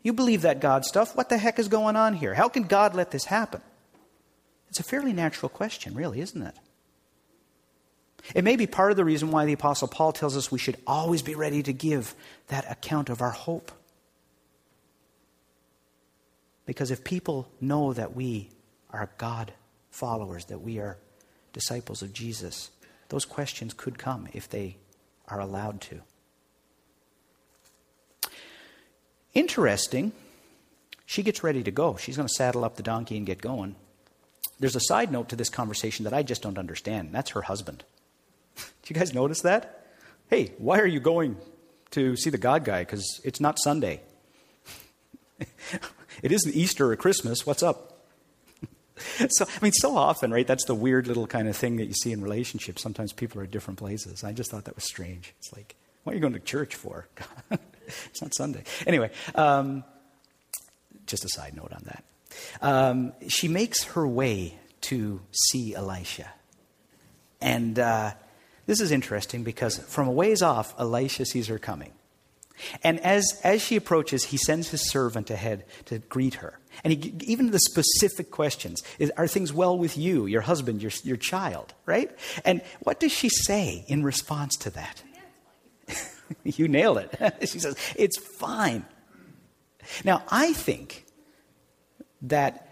You 0.04 0.14
believe 0.14 0.42
that 0.42 0.60
God 0.60 0.84
stuff. 0.84 1.16
What 1.16 1.30
the 1.30 1.38
heck 1.38 1.60
is 1.60 1.68
going 1.68 1.96
on 1.96 2.14
here? 2.14 2.34
How 2.34 2.50
can 2.50 2.64
God 2.64 2.96
let 2.96 3.12
this 3.12 3.26
happen? 3.26 3.62
It's 4.70 4.80
a 4.80 4.84
fairly 4.84 5.14
natural 5.14 5.50
question, 5.50 5.94
really, 5.94 6.22
isn't 6.22 6.42
it? 6.42 6.56
It 8.36 8.44
may 8.44 8.56
be 8.56 8.68
part 8.68 8.92
of 8.92 8.98
the 8.98 9.06
reason 9.06 9.32
why 9.32 9.46
the 9.46 9.54
Apostle 9.54 9.88
Paul 9.88 10.12
tells 10.12 10.38
us 10.38 10.52
we 10.52 10.60
should 10.60 10.78
always 10.86 11.22
be 11.22 11.36
ready 11.36 11.64
to 11.64 11.74
give 11.74 12.16
that 12.48 12.70
account 12.70 13.10
of 13.10 13.22
our 13.22 13.32
hope. 13.32 13.72
Because 16.66 16.92
if 16.92 17.04
people 17.04 17.52
know 17.60 17.94
that 17.94 18.16
we 18.16 18.50
are 18.92 19.10
God 19.18 19.54
followers, 19.90 20.46
that 20.46 20.62
we 20.62 20.80
are 20.80 20.98
disciples 21.54 22.02
of 22.02 22.14
Jesus, 22.14 22.72
those 23.10 23.26
questions 23.26 23.74
could 23.74 23.98
come 23.98 24.28
if 24.34 24.50
they 24.50 24.78
are 25.28 25.40
allowed 25.40 25.82
to. 25.82 26.02
Interesting, 29.34 30.12
she 31.06 31.24
gets 31.24 31.44
ready 31.44 31.64
to 31.64 31.72
go. 31.72 31.96
She's 31.96 32.18
going 32.18 32.28
to 32.28 32.34
saddle 32.34 32.64
up 32.64 32.76
the 32.76 32.84
donkey 32.84 33.18
and 33.18 33.26
get 33.26 33.42
going. 33.42 33.76
There's 34.60 34.76
a 34.76 34.82
side 34.82 35.12
note 35.12 35.30
to 35.30 35.36
this 35.36 35.50
conversation 35.50 36.04
that 36.04 36.14
I 36.14 36.24
just 36.24 36.42
don't 36.42 36.58
understand. 36.58 37.10
That's 37.12 37.32
her 37.32 37.42
husband. 37.42 37.84
Do 38.56 38.64
you 38.88 38.96
guys 38.96 39.14
notice 39.14 39.42
that? 39.42 39.88
Hey, 40.30 40.54
why 40.58 40.80
are 40.80 40.88
you 40.88 41.00
going 41.00 41.38
to 41.92 42.16
see 42.16 42.30
the 42.30 42.38
God 42.38 42.64
guy? 42.64 42.84
Because 42.84 43.20
it's 43.24 43.42
not 43.42 43.60
Sunday. 43.60 44.02
it 46.22 46.32
isn't 46.32 46.56
Easter 46.56 46.92
or 46.92 46.96
Christmas. 46.96 47.46
What's 47.46 47.64
up? 47.64 47.91
so, 49.30 49.46
I 49.46 49.64
mean, 49.64 49.72
so 49.74 49.96
often, 49.96 50.32
right? 50.32 50.48
That's 50.48 50.66
the 50.66 50.76
weird 50.76 51.08
little 51.08 51.28
kind 51.28 51.48
of 51.48 51.56
thing 51.56 51.78
that 51.78 51.86
you 51.86 51.94
see 51.94 52.12
in 52.12 52.22
relationships. 52.22 52.82
Sometimes 52.82 53.14
people 53.14 53.42
are 53.42 53.44
at 53.44 53.52
different 53.52 53.80
places. 53.80 54.24
I 54.24 54.34
just 54.34 54.52
thought 54.52 54.66
that 54.66 54.76
was 54.76 54.86
strange. 54.86 55.34
It's 55.40 55.54
like, 55.54 55.76
what 56.04 56.14
are 56.14 56.16
you 56.16 56.22
going 56.22 56.34
to 56.34 56.40
church 56.40 56.76
for? 56.76 57.08
it's 57.52 58.22
not 58.22 58.34
Sunday. 58.34 58.64
Anyway, 58.88 59.12
um, 59.36 59.84
just 61.06 61.26
a 61.26 61.30
side 61.30 61.56
note 61.56 61.72
on 61.74 61.84
that. 61.86 62.04
Um, 62.62 63.14
she 63.28 63.48
makes 63.48 63.84
her 63.84 64.08
way 64.08 64.58
to 64.82 65.22
see 65.32 65.76
Elisha. 65.76 66.32
And 67.40 67.78
uh, 67.78 68.12
this 68.66 68.80
is 68.80 68.92
interesting 68.92 69.44
because 69.44 69.78
from 69.78 70.08
a 70.08 70.12
ways 70.12 70.42
off, 70.42 70.74
Elisha 70.80 71.26
sees 71.26 71.48
her 71.48 71.60
coming. 71.60 71.92
And 72.84 73.00
as, 73.00 73.40
as 73.44 73.62
she 73.62 73.76
approaches, 73.76 74.26
he 74.26 74.38
sends 74.38 74.70
his 74.70 74.90
servant 74.90 75.30
ahead 75.30 75.66
to 75.86 76.00
greet 76.00 76.36
her. 76.36 76.60
And 76.84 76.94
he, 76.94 77.14
even 77.22 77.52
the 77.52 77.60
specific 77.60 78.32
questions 78.32 78.82
is, 79.00 79.12
Are 79.18 79.28
things 79.28 79.54
well 79.54 79.78
with 79.78 79.98
you, 79.98 80.26
your 80.26 80.42
husband, 80.42 80.82
your, 80.82 80.92
your 81.04 81.18
child? 81.18 81.74
Right? 81.86 82.12
And 82.46 82.62
what 82.82 83.00
does 83.00 83.12
she 83.12 83.30
say 83.30 83.86
in 83.88 84.04
response 84.04 84.56
to 84.58 84.70
that? 84.72 85.04
you 86.44 86.68
nailed 86.68 86.98
it. 86.98 87.36
she 87.50 87.60
says, 87.60 87.76
It's 87.96 88.18
fine. 88.18 88.86
Now, 90.04 90.24
I 90.30 90.54
think 90.54 91.06
that 92.24 92.70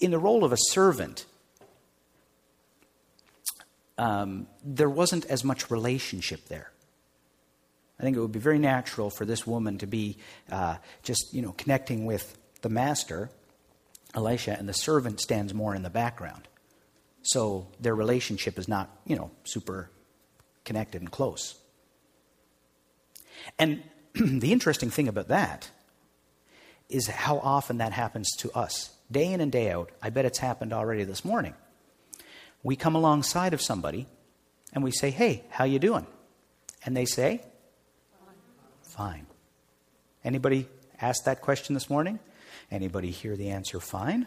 in 0.00 0.10
the 0.10 0.18
role 0.18 0.44
of 0.44 0.52
a 0.52 0.58
servant, 0.58 1.26
um, 3.96 4.46
there 4.62 4.90
wasn't 4.90 5.24
as 5.26 5.44
much 5.44 5.70
relationship 5.70 6.46
there. 6.48 6.70
I 7.98 8.02
think 8.02 8.16
it 8.16 8.20
would 8.20 8.32
be 8.32 8.40
very 8.40 8.58
natural 8.58 9.08
for 9.08 9.24
this 9.24 9.46
woman 9.46 9.78
to 9.78 9.86
be 9.86 10.18
uh, 10.50 10.76
just, 11.02 11.32
you 11.32 11.42
know, 11.42 11.52
connecting 11.52 12.04
with 12.04 12.36
the 12.64 12.70
master, 12.70 13.30
Elisha, 14.14 14.56
and 14.58 14.66
the 14.66 14.72
servant 14.72 15.20
stands 15.20 15.52
more 15.52 15.74
in 15.74 15.82
the 15.82 15.90
background. 15.90 16.48
So 17.22 17.68
their 17.78 17.94
relationship 17.94 18.58
is 18.58 18.66
not, 18.66 18.90
you 19.06 19.16
know, 19.16 19.30
super 19.44 19.90
connected 20.64 21.02
and 21.02 21.10
close. 21.10 21.56
And 23.58 23.82
the 24.14 24.50
interesting 24.50 24.88
thing 24.88 25.08
about 25.08 25.28
that 25.28 25.70
is 26.88 27.06
how 27.06 27.38
often 27.38 27.78
that 27.78 27.92
happens 27.92 28.30
to 28.38 28.50
us. 28.52 28.90
Day 29.12 29.30
in 29.30 29.42
and 29.42 29.52
day 29.52 29.70
out. 29.70 29.90
I 30.02 30.08
bet 30.08 30.24
it's 30.24 30.38
happened 30.38 30.72
already 30.72 31.04
this 31.04 31.22
morning. 31.22 31.54
We 32.62 32.76
come 32.76 32.94
alongside 32.94 33.52
of 33.52 33.60
somebody 33.60 34.06
and 34.72 34.82
we 34.82 34.90
say, 34.90 35.10
"Hey, 35.10 35.44
how 35.50 35.64
you 35.64 35.78
doing?" 35.78 36.06
And 36.86 36.96
they 36.96 37.04
say, 37.04 37.42
"Fine." 38.82 39.26
Anybody 40.24 40.66
ask 40.98 41.24
that 41.24 41.42
question 41.42 41.74
this 41.74 41.90
morning? 41.90 42.18
Anybody 42.70 43.10
hear 43.10 43.36
the 43.36 43.50
answer 43.50 43.80
fine? 43.80 44.26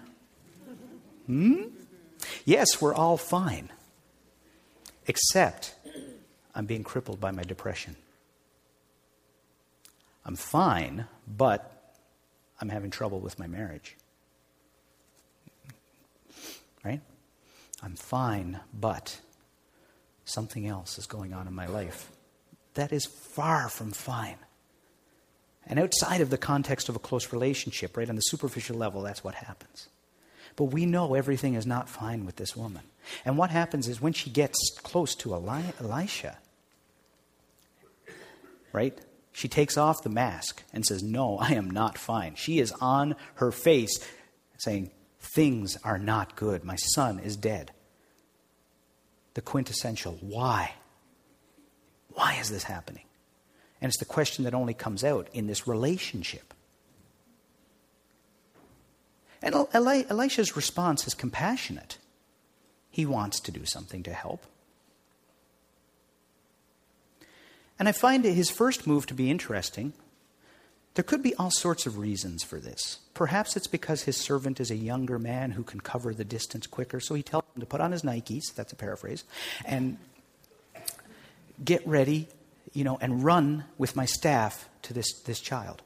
Hmm? 1.25 1.63
Yes, 2.45 2.81
we're 2.81 2.93
all 2.93 3.17
fine. 3.17 3.69
Except 5.07 5.75
I'm 6.55 6.65
being 6.65 6.83
crippled 6.83 7.19
by 7.19 7.31
my 7.31 7.43
depression. 7.43 7.95
I'm 10.25 10.35
fine, 10.35 11.07
but 11.27 11.93
I'm 12.59 12.69
having 12.69 12.91
trouble 12.91 13.19
with 13.19 13.39
my 13.39 13.47
marriage. 13.47 13.95
Right? 16.83 17.01
I'm 17.81 17.95
fine, 17.95 18.59
but 18.73 19.19
something 20.25 20.67
else 20.67 20.97
is 20.97 21.05
going 21.05 21.33
on 21.33 21.47
in 21.47 21.53
my 21.53 21.67
life. 21.67 22.11
That 22.73 22.91
is 22.91 23.05
far 23.05 23.69
from 23.69 23.91
fine. 23.91 24.37
And 25.67 25.79
outside 25.79 26.21
of 26.21 26.29
the 26.29 26.37
context 26.37 26.87
of 26.87 26.95
a 26.95 26.99
close 26.99 27.33
relationship, 27.33 27.97
right, 27.97 28.09
on 28.09 28.15
the 28.15 28.21
superficial 28.21 28.77
level, 28.77 29.01
that's 29.01 29.23
what 29.23 29.35
happens. 29.35 29.89
But 30.55 30.65
we 30.65 30.85
know 30.85 31.13
everything 31.13 31.53
is 31.53 31.67
not 31.67 31.89
fine 31.89 32.25
with 32.25 32.37
this 32.37 32.55
woman. 32.55 32.83
And 33.25 33.37
what 33.37 33.51
happens 33.51 33.87
is 33.87 34.01
when 34.01 34.13
she 34.13 34.29
gets 34.29 34.57
close 34.81 35.13
to 35.15 35.35
Eli- 35.35 35.71
Elisha, 35.79 36.37
right, 38.71 38.97
she 39.33 39.47
takes 39.47 39.77
off 39.77 40.01
the 40.01 40.09
mask 40.09 40.63
and 40.73 40.85
says, 40.85 41.03
No, 41.03 41.37
I 41.37 41.53
am 41.53 41.69
not 41.69 41.97
fine. 41.97 42.35
She 42.35 42.59
is 42.59 42.71
on 42.81 43.15
her 43.35 43.51
face 43.51 43.99
saying, 44.57 44.91
Things 45.19 45.77
are 45.83 45.99
not 45.99 46.35
good. 46.35 46.63
My 46.63 46.75
son 46.75 47.19
is 47.19 47.35
dead. 47.35 47.71
The 49.35 49.41
quintessential 49.41 50.17
why? 50.21 50.73
Why 52.13 52.37
is 52.39 52.49
this 52.49 52.63
happening? 52.63 53.03
And 53.81 53.89
it's 53.89 53.99
the 53.99 54.05
question 54.05 54.43
that 54.45 54.53
only 54.53 54.73
comes 54.73 55.03
out 55.03 55.27
in 55.33 55.47
this 55.47 55.67
relationship. 55.67 56.53
And 59.41 59.67
Elisha's 59.73 60.55
response 60.55 61.05
is 61.07 61.13
compassionate. 61.13 61.97
He 62.89 63.05
wants 63.05 63.39
to 63.41 63.51
do 63.51 63.65
something 63.65 64.01
to 64.03 64.13
help. 64.13 64.43
And 67.77 67.87
I 67.87 67.91
find 67.91 68.23
his 68.23 68.49
first 68.49 68.87
move 68.87 69.05
to 69.05 69.13
be 69.13 69.29
interesting 69.29 69.93
There 70.97 71.03
could 71.03 71.21
be 71.21 71.35
all 71.35 71.51
sorts 71.51 71.85
of 71.85 71.99
reasons 71.99 72.43
for 72.43 72.59
this. 72.59 72.97
Perhaps 73.13 73.55
it's 73.55 73.67
because 73.67 74.01
his 74.01 74.17
servant 74.17 74.59
is 74.59 74.71
a 74.71 74.75
younger 74.75 75.19
man 75.19 75.51
who 75.51 75.61
can 75.61 75.79
cover 75.79 76.11
the 76.11 76.25
distance 76.25 76.65
quicker, 76.65 76.99
so 76.99 77.13
he 77.13 77.21
tells 77.21 77.43
him 77.55 77.59
to 77.59 77.67
put 77.67 77.81
on 77.81 77.91
his 77.91 78.01
Nikes, 78.01 78.51
that's 78.55 78.73
a 78.73 78.75
paraphrase, 78.75 79.23
and 79.63 79.99
get 81.63 81.87
ready, 81.87 82.27
you 82.73 82.83
know, 82.83 82.97
and 83.01 83.23
run 83.23 83.65
with 83.77 83.95
my 83.95 84.05
staff 84.05 84.69
to 84.83 84.93
this, 84.93 85.21
this 85.21 85.39
child. 85.39 85.81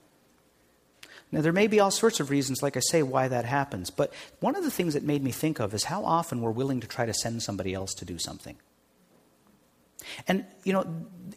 Now, 1.32 1.42
there 1.42 1.54
may 1.54 1.68
be 1.68 1.80
all 1.80 1.92
sorts 1.92 2.20
of 2.20 2.30
reasons, 2.30 2.62
like 2.62 2.76
I 2.76 2.82
say, 2.82 3.04
why 3.04 3.30
that 3.30 3.46
happens, 3.46 3.90
but 3.90 4.14
one 4.42 4.56
of 4.56 4.64
the 4.64 4.72
things 4.72 4.94
that 4.96 5.04
made 5.04 5.24
me 5.24 5.32
think 5.32 5.60
of 5.60 5.74
is 5.74 5.86
how 5.86 6.04
often 6.04 6.42
we're 6.42 6.52
willing 6.52 6.82
to 6.82 6.88
try 6.88 7.06
to 7.06 7.14
send 7.14 7.42
somebody 7.42 7.74
else 7.74 7.94
to 7.96 8.06
do 8.06 8.20
something. 8.20 8.58
And, 10.28 10.46
you 10.64 10.74
know, 10.74 10.86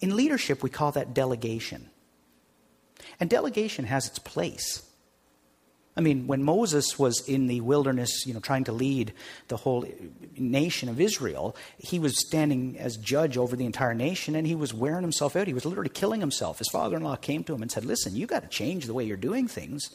in 0.00 0.16
leadership, 0.16 0.62
we 0.62 0.70
call 0.70 0.90
that 0.92 1.14
delegation. 1.14 1.90
And 3.20 3.30
delegation 3.30 3.84
has 3.84 4.08
its 4.08 4.18
place. 4.18 4.82
I 5.96 6.00
mean, 6.00 6.26
when 6.26 6.42
Moses 6.42 6.98
was 6.98 7.20
in 7.28 7.46
the 7.46 7.60
wilderness, 7.60 8.26
you 8.26 8.34
know, 8.34 8.40
trying 8.40 8.64
to 8.64 8.72
lead 8.72 9.12
the 9.46 9.56
whole 9.56 9.86
nation 10.36 10.88
of 10.88 11.00
Israel, 11.00 11.54
he 11.78 12.00
was 12.00 12.18
standing 12.18 12.76
as 12.78 12.96
judge 12.96 13.38
over 13.38 13.54
the 13.54 13.64
entire 13.64 13.94
nation 13.94 14.34
and 14.34 14.44
he 14.44 14.56
was 14.56 14.74
wearing 14.74 15.02
himself 15.02 15.36
out. 15.36 15.46
He 15.46 15.54
was 15.54 15.64
literally 15.64 15.90
killing 15.90 16.20
himself. 16.20 16.58
His 16.58 16.68
father 16.68 16.96
in 16.96 17.04
law 17.04 17.14
came 17.14 17.44
to 17.44 17.54
him 17.54 17.62
and 17.62 17.70
said, 17.70 17.84
Listen, 17.84 18.16
you 18.16 18.26
got 18.26 18.42
to 18.42 18.48
change 18.48 18.86
the 18.86 18.94
way 18.94 19.04
you're 19.04 19.16
doing 19.16 19.46
things. 19.46 19.94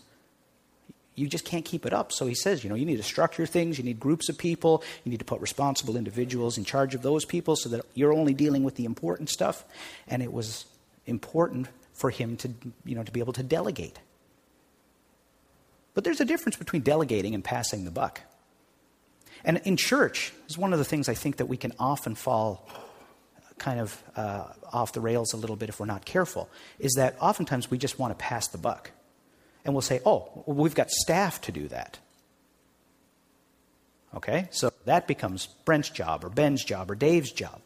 You 1.15 1.27
just 1.27 1.43
can't 1.43 1.65
keep 1.65 1.85
it 1.85 1.91
up. 1.91 2.13
So 2.13 2.27
he 2.27 2.33
says, 2.33 2.63
you 2.63 2.69
know, 2.69 2.77
you 2.77 2.85
need 2.85 2.95
to 2.95 3.03
structure 3.03 3.45
things, 3.45 3.77
you 3.77 3.83
need 3.83 3.99
groups 3.99 4.29
of 4.29 4.37
people, 4.37 4.83
you 5.03 5.09
need 5.09 5.19
to 5.19 5.25
put 5.25 5.41
responsible 5.41 5.97
individuals 5.97 6.57
in 6.57 6.63
charge 6.63 6.95
of 6.95 7.01
those 7.01 7.25
people 7.25 7.57
so 7.57 7.67
that 7.69 7.85
you're 7.93 8.13
only 8.13 8.33
dealing 8.33 8.63
with 8.63 8.75
the 8.75 8.85
important 8.85 9.29
stuff. 9.29 9.65
And 10.07 10.23
it 10.23 10.31
was 10.31 10.65
important 11.05 11.67
for 11.91 12.09
him 12.09 12.37
to, 12.37 12.53
you 12.85 12.95
know, 12.95 13.03
to 13.03 13.11
be 13.11 13.19
able 13.19 13.33
to 13.33 13.43
delegate. 13.43 13.99
But 15.99 16.05
there's 16.05 16.21
a 16.21 16.25
difference 16.25 16.55
between 16.55 16.81
delegating 16.81 17.35
and 17.35 17.43
passing 17.43 17.83
the 17.83 17.91
buck. 17.91 18.21
And 19.43 19.59
in 19.65 19.75
church 19.75 20.31
is 20.47 20.57
one 20.57 20.71
of 20.71 20.79
the 20.79 20.85
things 20.85 21.09
I 21.09 21.13
think 21.13 21.35
that 21.35 21.47
we 21.47 21.57
can 21.57 21.73
often 21.77 22.15
fall 22.15 22.69
kind 23.57 23.81
of 23.81 24.01
uh, 24.15 24.45
off 24.71 24.93
the 24.93 25.01
rails 25.01 25.33
a 25.33 25.35
little 25.35 25.57
bit 25.57 25.67
if 25.67 25.77
we're 25.77 25.87
not 25.87 26.05
careful, 26.05 26.47
is 26.79 26.93
that 26.93 27.17
oftentimes 27.19 27.69
we 27.69 27.77
just 27.77 27.99
want 27.99 28.17
to 28.17 28.23
pass 28.23 28.47
the 28.47 28.57
buck. 28.57 28.91
And 29.65 29.73
we'll 29.73 29.81
say, 29.81 29.99
oh, 30.05 30.29
well, 30.45 30.55
we've 30.55 30.73
got 30.73 30.89
staff 30.89 31.41
to 31.41 31.51
do 31.51 31.67
that. 31.67 31.99
Okay? 34.15 34.47
So 34.51 34.71
that 34.85 35.05
becomes 35.05 35.47
Brent's 35.65 35.89
job 35.89 36.23
or 36.23 36.29
Ben's 36.29 36.63
job 36.63 36.89
or 36.89 36.95
Dave's 36.95 37.33
job. 37.33 37.59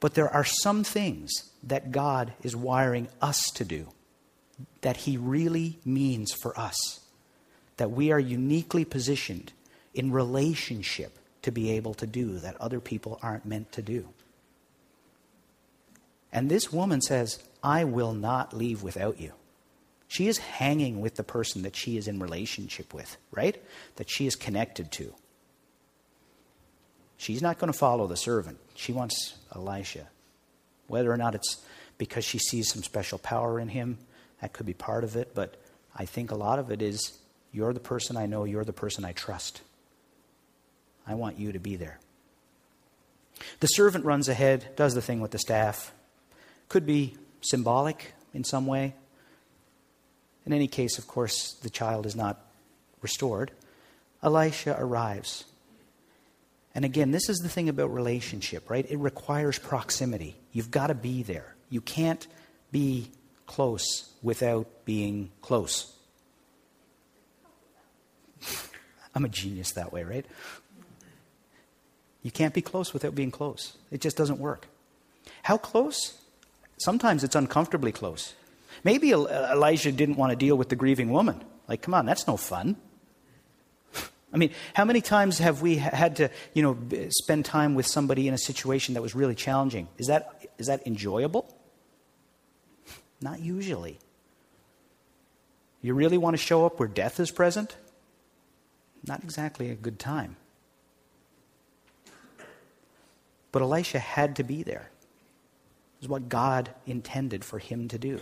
But 0.00 0.14
there 0.14 0.28
are 0.28 0.42
some 0.42 0.82
things 0.82 1.30
that 1.62 1.92
God 1.92 2.32
is 2.42 2.56
wiring 2.56 3.06
us 3.20 3.40
to 3.54 3.64
do 3.64 3.86
that 4.80 4.98
He 4.98 5.16
really 5.16 5.78
means 5.84 6.32
for 6.32 6.58
us. 6.58 7.00
That 7.76 7.90
we 7.90 8.12
are 8.12 8.20
uniquely 8.20 8.84
positioned 8.84 9.52
in 9.94 10.12
relationship 10.12 11.18
to 11.42 11.50
be 11.50 11.70
able 11.72 11.94
to 11.94 12.06
do 12.06 12.38
that 12.38 12.60
other 12.60 12.80
people 12.80 13.18
aren't 13.22 13.44
meant 13.44 13.72
to 13.72 13.82
do. 13.82 14.08
And 16.32 16.48
this 16.48 16.72
woman 16.72 17.02
says, 17.02 17.42
I 17.62 17.84
will 17.84 18.14
not 18.14 18.54
leave 18.54 18.82
without 18.82 19.20
you. 19.20 19.32
She 20.08 20.28
is 20.28 20.38
hanging 20.38 21.00
with 21.00 21.16
the 21.16 21.24
person 21.24 21.62
that 21.62 21.76
she 21.76 21.96
is 21.96 22.06
in 22.06 22.20
relationship 22.20 22.92
with, 22.92 23.16
right? 23.30 23.62
That 23.96 24.10
she 24.10 24.26
is 24.26 24.36
connected 24.36 24.92
to. 24.92 25.14
She's 27.16 27.42
not 27.42 27.58
going 27.58 27.72
to 27.72 27.78
follow 27.78 28.06
the 28.06 28.16
servant. 28.16 28.58
She 28.74 28.92
wants 28.92 29.38
Elisha. 29.54 30.08
Whether 30.86 31.10
or 31.10 31.16
not 31.16 31.34
it's 31.34 31.64
because 31.96 32.24
she 32.24 32.38
sees 32.38 32.68
some 32.68 32.82
special 32.82 33.18
power 33.18 33.60
in 33.60 33.68
him, 33.68 33.98
that 34.42 34.52
could 34.52 34.66
be 34.66 34.74
part 34.74 35.04
of 35.04 35.16
it, 35.16 35.34
but 35.34 35.56
I 35.94 36.04
think 36.04 36.30
a 36.30 36.34
lot 36.34 36.58
of 36.58 36.70
it 36.70 36.82
is 36.82 37.16
you're 37.52 37.72
the 37.72 37.80
person 37.80 38.16
I 38.16 38.26
know, 38.26 38.44
you're 38.44 38.64
the 38.64 38.72
person 38.72 39.04
I 39.04 39.12
trust. 39.12 39.62
I 41.06 41.14
want 41.14 41.38
you 41.38 41.52
to 41.52 41.60
be 41.60 41.76
there. 41.76 41.98
The 43.60 43.68
servant 43.68 44.04
runs 44.04 44.28
ahead, 44.28 44.74
does 44.76 44.94
the 44.94 45.02
thing 45.02 45.20
with 45.20 45.30
the 45.30 45.38
staff. 45.38 45.92
Could 46.68 46.84
be 46.84 47.16
symbolic 47.40 48.14
in 48.34 48.42
some 48.42 48.66
way. 48.66 48.94
In 50.44 50.52
any 50.52 50.66
case, 50.66 50.98
of 50.98 51.06
course, 51.06 51.54
the 51.62 51.70
child 51.70 52.04
is 52.04 52.16
not 52.16 52.44
restored. 53.00 53.52
Elisha 54.24 54.76
arrives. 54.78 55.44
And 56.74 56.84
again, 56.84 57.12
this 57.12 57.28
is 57.28 57.38
the 57.38 57.48
thing 57.48 57.68
about 57.68 57.92
relationship, 57.92 58.68
right? 58.68 58.86
It 58.90 58.98
requires 58.98 59.58
proximity. 59.58 60.36
You've 60.52 60.70
got 60.70 60.88
to 60.88 60.94
be 60.94 61.22
there. 61.22 61.54
You 61.68 61.80
can't 61.80 62.26
be 62.72 63.10
close 63.46 64.10
without 64.22 64.66
being 64.84 65.30
close. 65.40 65.92
I'm 69.14 69.24
a 69.24 69.28
genius 69.28 69.72
that 69.72 69.92
way, 69.92 70.04
right? 70.04 70.26
You 72.22 72.30
can't 72.30 72.54
be 72.54 72.62
close 72.62 72.92
without 72.92 73.14
being 73.14 73.30
close. 73.30 73.76
It 73.90 74.00
just 74.00 74.16
doesn't 74.16 74.38
work. 74.38 74.68
How 75.42 75.56
close? 75.56 76.18
Sometimes 76.78 77.24
it's 77.24 77.34
uncomfortably 77.34 77.92
close. 77.92 78.34
Maybe 78.84 79.10
Elijah 79.12 79.92
didn't 79.92 80.16
want 80.16 80.30
to 80.30 80.36
deal 80.36 80.56
with 80.56 80.68
the 80.68 80.76
grieving 80.76 81.10
woman. 81.10 81.42
Like, 81.68 81.82
come 81.82 81.94
on, 81.94 82.06
that's 82.06 82.26
no 82.26 82.36
fun. 82.36 82.76
I 84.32 84.36
mean, 84.36 84.50
how 84.74 84.84
many 84.84 85.00
times 85.00 85.38
have 85.38 85.62
we 85.62 85.76
had 85.76 86.16
to, 86.16 86.30
you 86.54 86.62
know, 86.62 86.76
spend 87.10 87.44
time 87.44 87.74
with 87.74 87.86
somebody 87.86 88.28
in 88.28 88.34
a 88.34 88.38
situation 88.38 88.94
that 88.94 89.02
was 89.02 89.14
really 89.14 89.34
challenging? 89.34 89.88
Is 89.98 90.06
that, 90.06 90.48
is 90.58 90.66
that 90.68 90.86
enjoyable? 90.86 91.52
Not 93.22 93.40
usually. 93.40 93.98
You 95.80 95.94
really 95.94 96.18
want 96.18 96.34
to 96.34 96.42
show 96.42 96.66
up 96.66 96.78
where 96.78 96.88
death 96.88 97.20
is 97.20 97.30
present? 97.30 97.76
Not 99.06 99.22
exactly 99.22 99.70
a 99.70 99.74
good 99.74 99.98
time. 99.98 100.36
But 103.50 103.62
Elisha 103.62 103.98
had 103.98 104.36
to 104.36 104.44
be 104.44 104.62
there. 104.62 104.90
It 105.96 106.02
was 106.02 106.08
what 106.08 106.28
God 106.28 106.70
intended 106.86 107.44
for 107.44 107.58
him 107.58 107.88
to 107.88 107.98
do. 107.98 108.20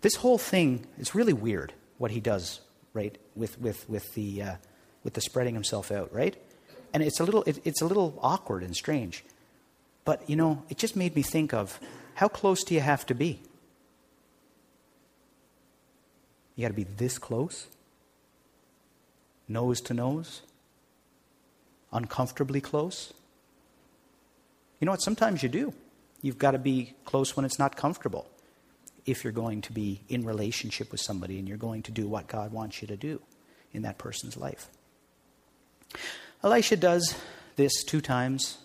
This 0.00 0.16
whole 0.16 0.38
thing 0.38 0.86
is 0.98 1.14
really 1.14 1.32
weird, 1.32 1.72
what 1.98 2.10
he 2.10 2.20
does 2.20 2.60
right? 2.94 3.18
With 3.34 3.60
with 3.60 3.88
with 3.90 4.14
the 4.14 4.42
uh, 4.42 4.54
with 5.02 5.12
the 5.12 5.20
spreading 5.20 5.52
himself 5.52 5.92
out, 5.92 6.14
right? 6.14 6.36
And 6.94 7.02
it's 7.02 7.20
a 7.20 7.24
little 7.24 7.42
it, 7.42 7.60
it's 7.64 7.82
a 7.82 7.86
little 7.86 8.18
awkward 8.22 8.62
and 8.62 8.74
strange, 8.74 9.24
but 10.04 10.28
you 10.28 10.36
know, 10.36 10.62
it 10.68 10.78
just 10.78 10.96
made 10.96 11.14
me 11.14 11.22
think 11.22 11.52
of 11.52 11.78
how 12.14 12.28
close 12.28 12.62
do 12.64 12.74
you 12.74 12.80
have 12.80 13.06
to 13.06 13.14
be? 13.14 13.40
You 16.56 16.62
got 16.62 16.68
to 16.68 16.74
be 16.74 16.84
this 16.84 17.18
close, 17.18 17.66
nose 19.48 19.80
to 19.82 19.94
nose, 19.94 20.42
uncomfortably 21.92 22.60
close. 22.60 23.12
You 24.80 24.86
know 24.86 24.92
what? 24.92 25.02
Sometimes 25.02 25.42
you 25.42 25.48
do. 25.48 25.74
You've 26.22 26.38
got 26.38 26.52
to 26.52 26.58
be 26.58 26.94
close 27.04 27.36
when 27.36 27.44
it's 27.44 27.58
not 27.58 27.76
comfortable 27.76 28.26
if 29.04 29.24
you're 29.24 29.32
going 29.32 29.60
to 29.62 29.72
be 29.72 30.00
in 30.08 30.24
relationship 30.24 30.90
with 30.90 31.00
somebody 31.00 31.38
and 31.38 31.48
you're 31.48 31.58
going 31.58 31.82
to 31.82 31.92
do 31.92 32.08
what 32.08 32.26
God 32.26 32.52
wants 32.52 32.80
you 32.80 32.88
to 32.88 32.96
do 32.96 33.20
in 33.72 33.82
that 33.82 33.98
person's 33.98 34.36
life. 34.36 34.68
Elisha 36.42 36.76
does 36.76 37.14
this 37.56 37.84
two 37.84 38.00
times. 38.00 38.58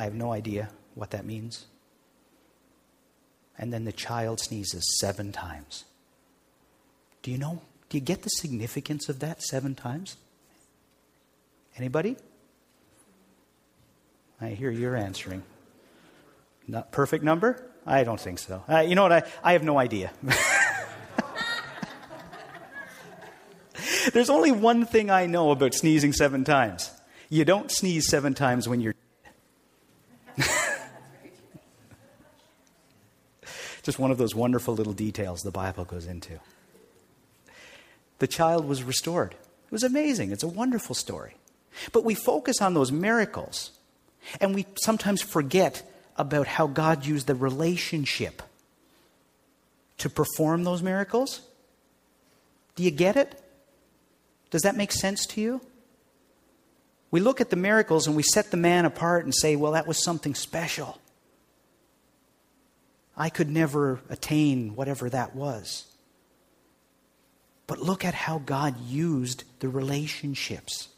I 0.00 0.04
have 0.04 0.14
no 0.14 0.32
idea 0.32 0.70
what 0.94 1.10
that 1.10 1.26
means. 1.26 1.66
And 3.58 3.70
then 3.70 3.84
the 3.84 3.92
child 3.92 4.40
sneezes 4.40 4.96
seven 4.98 5.30
times. 5.30 5.84
Do 7.22 7.30
you 7.30 7.36
know? 7.36 7.60
Do 7.90 7.98
you 7.98 8.00
get 8.02 8.22
the 8.22 8.30
significance 8.30 9.10
of 9.10 9.18
that 9.18 9.42
seven 9.42 9.74
times? 9.74 10.16
Anybody? 11.76 12.16
I 14.40 14.48
hear 14.48 14.70
you're 14.70 14.96
answering. 14.96 15.42
Not 16.66 16.92
perfect 16.92 17.22
number? 17.22 17.62
I 17.84 18.02
don't 18.02 18.18
think 18.18 18.38
so. 18.38 18.64
Uh, 18.66 18.78
you 18.78 18.94
know 18.94 19.02
what? 19.02 19.12
I, 19.12 19.24
I 19.44 19.52
have 19.52 19.64
no 19.64 19.78
idea. 19.78 20.12
There's 24.14 24.30
only 24.30 24.50
one 24.50 24.86
thing 24.86 25.10
I 25.10 25.26
know 25.26 25.50
about 25.50 25.74
sneezing 25.74 26.14
seven 26.14 26.44
times. 26.44 26.90
You 27.28 27.44
don't 27.44 27.70
sneeze 27.70 28.08
seven 28.08 28.32
times 28.32 28.66
when 28.66 28.80
you're 28.80 28.94
Just 33.90 33.98
one 33.98 34.12
of 34.12 34.18
those 34.18 34.36
wonderful 34.36 34.72
little 34.72 34.92
details 34.92 35.42
the 35.42 35.50
Bible 35.50 35.84
goes 35.84 36.06
into. 36.06 36.38
The 38.20 38.28
child 38.28 38.68
was 38.68 38.84
restored. 38.84 39.32
It 39.32 39.72
was 39.72 39.82
amazing. 39.82 40.30
It's 40.30 40.44
a 40.44 40.48
wonderful 40.48 40.94
story. 40.94 41.34
But 41.90 42.04
we 42.04 42.14
focus 42.14 42.62
on 42.62 42.74
those 42.74 42.92
miracles, 42.92 43.72
and 44.40 44.54
we 44.54 44.64
sometimes 44.76 45.20
forget 45.20 45.82
about 46.16 46.46
how 46.46 46.68
God 46.68 47.04
used 47.04 47.26
the 47.26 47.34
relationship 47.34 48.42
to 49.98 50.08
perform 50.08 50.62
those 50.62 50.84
miracles? 50.84 51.40
Do 52.76 52.84
you 52.84 52.92
get 52.92 53.16
it? 53.16 53.42
Does 54.52 54.62
that 54.62 54.76
make 54.76 54.92
sense 54.92 55.26
to 55.26 55.40
you? 55.40 55.60
We 57.10 57.18
look 57.18 57.40
at 57.40 57.50
the 57.50 57.56
miracles 57.56 58.06
and 58.06 58.14
we 58.14 58.22
set 58.22 58.52
the 58.52 58.56
man 58.56 58.84
apart 58.84 59.24
and 59.24 59.34
say, 59.34 59.56
well, 59.56 59.72
that 59.72 59.88
was 59.88 60.00
something 60.00 60.36
special. 60.36 61.00
I 63.16 63.28
could 63.28 63.50
never 63.50 64.00
attain 64.08 64.74
whatever 64.74 65.10
that 65.10 65.34
was. 65.34 65.86
But 67.66 67.80
look 67.80 68.04
at 68.04 68.14
how 68.14 68.38
God 68.38 68.80
used 68.80 69.44
the 69.60 69.68
relationships 69.68 70.88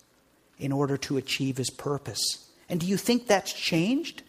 in 0.59 0.73
order 0.73 0.97
to 0.97 1.17
achieve 1.17 1.57
his 1.57 1.71
purpose. 1.71 2.49
And 2.69 2.81
do 2.81 2.87
you 2.87 2.97
think 2.97 3.27
that's 3.27 3.53
changed? 3.53 4.23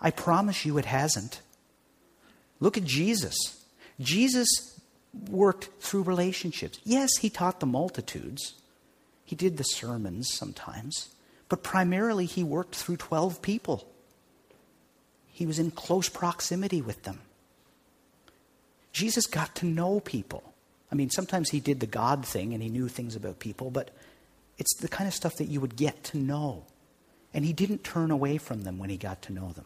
I 0.00 0.10
promise 0.10 0.64
you 0.64 0.78
it 0.78 0.86
hasn't. 0.86 1.40
Look 2.58 2.76
at 2.76 2.84
Jesus. 2.84 3.64
Jesus 4.00 4.48
worked 5.28 5.68
through 5.80 6.02
relationships. 6.02 6.80
Yes, 6.84 7.10
he 7.20 7.30
taught 7.30 7.60
the 7.60 7.66
multitudes, 7.66 8.54
he 9.24 9.36
did 9.36 9.56
the 9.56 9.64
sermons 9.64 10.32
sometimes, 10.32 11.10
but 11.48 11.62
primarily 11.62 12.26
he 12.26 12.42
worked 12.42 12.74
through 12.74 12.96
12 12.96 13.40
people. 13.40 13.86
He 15.34 15.46
was 15.46 15.58
in 15.58 15.72
close 15.72 16.08
proximity 16.08 16.80
with 16.80 17.02
them. 17.02 17.18
Jesus 18.92 19.26
got 19.26 19.56
to 19.56 19.66
know 19.66 19.98
people. 19.98 20.54
I 20.92 20.94
mean, 20.94 21.10
sometimes 21.10 21.50
he 21.50 21.58
did 21.58 21.80
the 21.80 21.86
God 21.86 22.24
thing 22.24 22.54
and 22.54 22.62
he 22.62 22.68
knew 22.68 22.86
things 22.86 23.16
about 23.16 23.40
people, 23.40 23.72
but 23.72 23.90
it's 24.58 24.76
the 24.76 24.86
kind 24.86 25.08
of 25.08 25.12
stuff 25.12 25.34
that 25.38 25.48
you 25.48 25.60
would 25.60 25.74
get 25.74 26.04
to 26.04 26.18
know. 26.18 26.66
And 27.34 27.44
he 27.44 27.52
didn't 27.52 27.82
turn 27.82 28.12
away 28.12 28.38
from 28.38 28.62
them 28.62 28.78
when 28.78 28.90
he 28.90 28.96
got 28.96 29.22
to 29.22 29.32
know 29.32 29.50
them. 29.50 29.64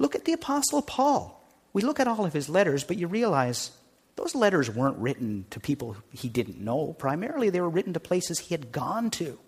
Look 0.00 0.16
at 0.16 0.24
the 0.24 0.32
Apostle 0.32 0.82
Paul. 0.82 1.40
We 1.72 1.82
look 1.82 2.00
at 2.00 2.08
all 2.08 2.24
of 2.24 2.32
his 2.32 2.48
letters, 2.48 2.82
but 2.82 2.96
you 2.96 3.06
realize 3.06 3.70
those 4.16 4.34
letters 4.34 4.68
weren't 4.68 4.98
written 4.98 5.46
to 5.50 5.60
people 5.60 5.96
he 6.10 6.28
didn't 6.28 6.58
know. 6.58 6.96
Primarily, 6.98 7.48
they 7.48 7.60
were 7.60 7.70
written 7.70 7.92
to 7.92 8.00
places 8.00 8.40
he 8.40 8.54
had 8.54 8.72
gone 8.72 9.10
to. 9.10 9.38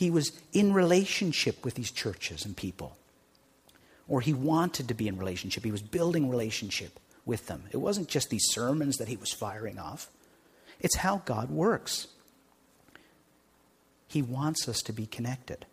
He 0.00 0.10
was 0.10 0.32
in 0.54 0.72
relationship 0.72 1.62
with 1.62 1.74
these 1.74 1.90
churches 1.90 2.46
and 2.46 2.56
people. 2.56 2.96
Or 4.08 4.22
he 4.22 4.32
wanted 4.32 4.88
to 4.88 4.94
be 4.94 5.06
in 5.06 5.18
relationship. 5.18 5.62
He 5.62 5.70
was 5.70 5.82
building 5.82 6.30
relationship 6.30 6.98
with 7.26 7.48
them. 7.48 7.64
It 7.70 7.76
wasn't 7.76 8.08
just 8.08 8.30
these 8.30 8.46
sermons 8.48 8.96
that 8.96 9.08
he 9.08 9.18
was 9.18 9.30
firing 9.30 9.78
off, 9.78 10.08
it's 10.80 10.96
how 10.96 11.20
God 11.26 11.50
works. 11.50 12.06
He 14.08 14.22
wants 14.22 14.66
us 14.70 14.80
to 14.84 14.94
be 14.94 15.04
connected. 15.04 15.66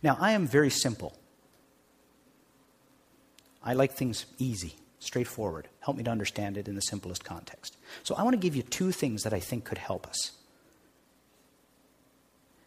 Now, 0.00 0.16
I 0.20 0.30
am 0.30 0.46
very 0.46 0.70
simple. 0.70 1.18
I 3.60 3.74
like 3.74 3.94
things 3.94 4.24
easy, 4.38 4.76
straightforward. 5.00 5.66
Help 5.80 5.96
me 5.96 6.04
to 6.04 6.12
understand 6.12 6.58
it 6.58 6.68
in 6.68 6.76
the 6.76 6.80
simplest 6.80 7.24
context. 7.24 7.76
So, 8.04 8.14
I 8.14 8.22
want 8.22 8.34
to 8.34 8.40
give 8.40 8.54
you 8.54 8.62
two 8.62 8.92
things 8.92 9.24
that 9.24 9.34
I 9.34 9.40
think 9.40 9.64
could 9.64 9.78
help 9.78 10.06
us. 10.06 10.30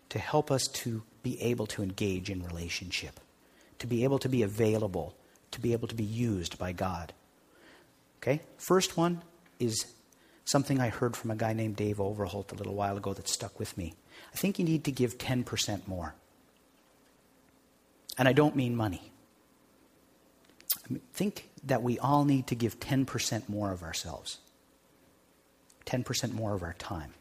To 0.09 0.19
help 0.19 0.51
us 0.51 0.63
to 0.73 1.03
be 1.21 1.41
able 1.41 1.67
to 1.67 1.83
engage 1.83 2.29
in 2.29 2.43
relationship, 2.43 3.19
to 3.79 3.87
be 3.87 4.03
able 4.03 4.19
to 4.19 4.29
be 4.29 4.41
available, 4.43 5.15
to 5.51 5.59
be 5.59 5.73
able 5.73 5.87
to 5.87 5.95
be 5.95 6.03
used 6.03 6.57
by 6.57 6.71
God. 6.71 7.13
Okay? 8.21 8.41
First 8.57 8.95
one 8.95 9.21
is 9.59 9.85
something 10.45 10.79
I 10.79 10.89
heard 10.89 11.15
from 11.15 11.31
a 11.31 11.35
guy 11.35 11.53
named 11.53 11.75
Dave 11.75 11.99
Overholt 11.99 12.51
a 12.51 12.55
little 12.55 12.73
while 12.73 12.97
ago 12.97 13.13
that 13.13 13.27
stuck 13.27 13.59
with 13.59 13.77
me. 13.77 13.95
I 14.33 14.37
think 14.37 14.57
you 14.59 14.65
need 14.65 14.85
to 14.85 14.91
give 14.91 15.17
10% 15.17 15.87
more. 15.87 16.15
And 18.17 18.27
I 18.27 18.33
don't 18.33 18.55
mean 18.55 18.75
money. 18.75 19.11
I 20.89 20.99
think 21.13 21.49
that 21.63 21.83
we 21.83 21.99
all 21.99 22.23
need 22.23 22.47
to 22.47 22.55
give 22.55 22.79
10% 22.79 23.49
more 23.49 23.71
of 23.71 23.83
ourselves, 23.83 24.37
10% 25.85 26.33
more 26.33 26.53
of 26.53 26.63
our 26.63 26.73
time. 26.73 27.13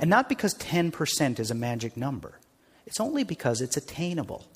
And 0.00 0.10
not 0.10 0.28
because 0.28 0.54
10% 0.54 1.38
is 1.38 1.50
a 1.50 1.54
magic 1.54 1.96
number, 1.96 2.40
it's 2.86 3.00
only 3.00 3.22
because 3.22 3.60
it's 3.60 3.76
attainable. 3.76 4.46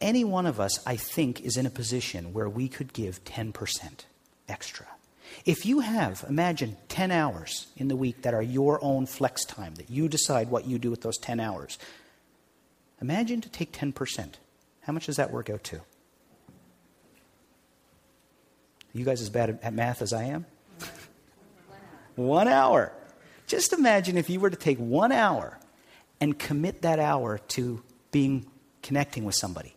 Any 0.00 0.24
one 0.24 0.46
of 0.46 0.60
us, 0.60 0.84
I 0.86 0.96
think, 0.96 1.40
is 1.40 1.56
in 1.56 1.66
a 1.66 1.70
position 1.70 2.32
where 2.32 2.48
we 2.48 2.68
could 2.68 2.92
give 2.92 3.24
10% 3.24 4.04
extra. 4.48 4.86
If 5.44 5.64
you 5.64 5.80
have, 5.80 6.24
imagine 6.28 6.76
10 6.88 7.10
hours 7.10 7.68
in 7.76 7.88
the 7.88 7.96
week 7.96 8.22
that 8.22 8.34
are 8.34 8.42
your 8.42 8.82
own 8.84 9.06
flex 9.06 9.44
time, 9.44 9.76
that 9.76 9.90
you 9.90 10.08
decide 10.08 10.50
what 10.50 10.66
you 10.66 10.78
do 10.78 10.90
with 10.90 11.00
those 11.00 11.18
10 11.18 11.40
hours, 11.40 11.78
Imagine 13.02 13.40
to 13.40 13.48
take 13.48 13.72
10%. 13.72 14.34
How 14.82 14.92
much 14.92 15.06
does 15.06 15.16
that 15.16 15.32
work 15.32 15.50
out 15.50 15.64
to? 15.64 15.80
You 18.92 19.04
guys 19.04 19.20
as 19.20 19.28
bad 19.28 19.58
at 19.60 19.74
math 19.74 20.02
as 20.02 20.12
I 20.12 20.24
am? 20.24 20.46
one 22.14 22.46
hour. 22.46 22.92
Just 23.52 23.74
imagine 23.74 24.16
if 24.16 24.30
you 24.30 24.40
were 24.40 24.48
to 24.48 24.56
take 24.56 24.78
one 24.78 25.12
hour 25.12 25.58
and 26.22 26.38
commit 26.38 26.80
that 26.80 26.98
hour 26.98 27.36
to 27.48 27.82
being 28.10 28.46
connecting 28.82 29.26
with 29.26 29.34
somebody, 29.34 29.76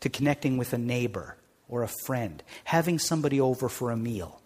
to 0.00 0.08
connecting 0.08 0.56
with 0.58 0.72
a 0.72 0.78
neighbor 0.78 1.36
or 1.68 1.84
a 1.84 1.88
friend, 2.06 2.42
having 2.64 2.98
somebody 2.98 3.40
over 3.40 3.68
for 3.68 3.92
a 3.92 3.96
meal, 3.96 4.42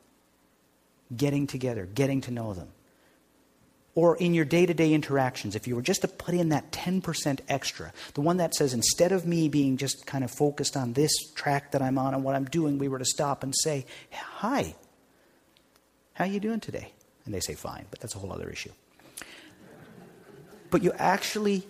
getting 1.16 1.46
together, 1.46 1.86
getting 1.86 2.20
to 2.20 2.30
know 2.30 2.52
them 2.52 2.68
or 3.94 4.16
in 4.16 4.34
your 4.34 4.44
day 4.44 4.66
to 4.66 4.74
day 4.74 4.92
interactions, 4.92 5.56
if 5.56 5.66
you 5.66 5.74
were 5.74 5.80
just 5.80 6.02
to 6.02 6.08
put 6.08 6.34
in 6.34 6.50
that 6.50 6.70
10% 6.70 7.40
extra, 7.48 7.90
the 8.12 8.20
one 8.20 8.36
that 8.36 8.54
says, 8.54 8.74
instead 8.74 9.12
of 9.12 9.26
me 9.26 9.48
being 9.48 9.78
just 9.78 10.04
kind 10.04 10.22
of 10.22 10.30
focused 10.30 10.76
on 10.76 10.92
this 10.92 11.10
track 11.34 11.72
that 11.72 11.80
I'm 11.80 11.96
on 11.96 12.12
and 12.12 12.22
what 12.22 12.36
I'm 12.36 12.44
doing, 12.44 12.76
we 12.76 12.88
were 12.88 12.98
to 12.98 13.06
stop 13.06 13.42
and 13.42 13.54
say, 13.56 13.86
Hi, 14.12 14.74
how 16.12 16.24
are 16.24 16.28
you 16.28 16.38
doing 16.38 16.60
today? 16.60 16.92
And 17.28 17.34
they 17.34 17.40
say, 17.40 17.52
Fine, 17.52 17.84
but 17.90 18.00
that's 18.00 18.14
a 18.14 18.18
whole 18.18 18.32
other 18.32 18.48
issue. 18.48 18.72
But 20.70 20.82
you 20.82 20.92
actually 20.96 21.62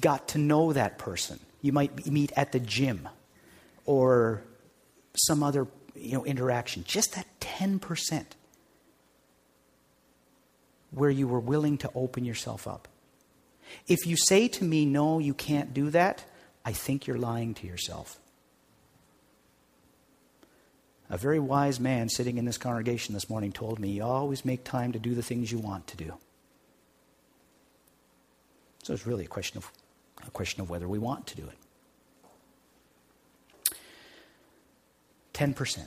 got 0.00 0.28
to 0.28 0.38
know 0.38 0.72
that 0.72 0.96
person. 0.96 1.40
You 1.60 1.72
might 1.72 2.06
meet 2.06 2.32
at 2.36 2.52
the 2.52 2.58
gym 2.58 3.06
or 3.84 4.42
some 5.14 5.42
other 5.42 5.66
you 5.94 6.12
know, 6.12 6.24
interaction. 6.24 6.84
Just 6.86 7.16
that 7.16 7.26
10% 7.40 8.24
where 10.90 11.10
you 11.10 11.28
were 11.28 11.38
willing 11.38 11.76
to 11.76 11.90
open 11.94 12.24
yourself 12.24 12.66
up. 12.66 12.88
If 13.88 14.06
you 14.06 14.16
say 14.16 14.48
to 14.48 14.64
me, 14.64 14.86
no, 14.86 15.18
you 15.18 15.34
can't 15.34 15.74
do 15.74 15.90
that, 15.90 16.24
I 16.64 16.72
think 16.72 17.06
you're 17.06 17.18
lying 17.18 17.52
to 17.56 17.66
yourself. 17.66 18.18
A 21.10 21.16
very 21.16 21.38
wise 21.38 21.80
man 21.80 22.08
sitting 22.08 22.36
in 22.36 22.44
this 22.44 22.58
congregation 22.58 23.14
this 23.14 23.30
morning 23.30 23.52
told 23.52 23.78
me, 23.78 23.90
You 23.90 24.02
always 24.02 24.44
make 24.44 24.64
time 24.64 24.92
to 24.92 24.98
do 24.98 25.14
the 25.14 25.22
things 25.22 25.50
you 25.50 25.58
want 25.58 25.86
to 25.88 25.96
do. 25.96 26.14
So 28.82 28.92
it's 28.92 29.06
really 29.06 29.24
a 29.24 29.28
question 29.28 29.58
of, 29.58 29.70
a 30.26 30.30
question 30.30 30.60
of 30.60 30.70
whether 30.70 30.88
we 30.88 30.98
want 30.98 31.26
to 31.28 31.36
do 31.36 31.44
it. 31.44 31.58
10%. 35.34 35.86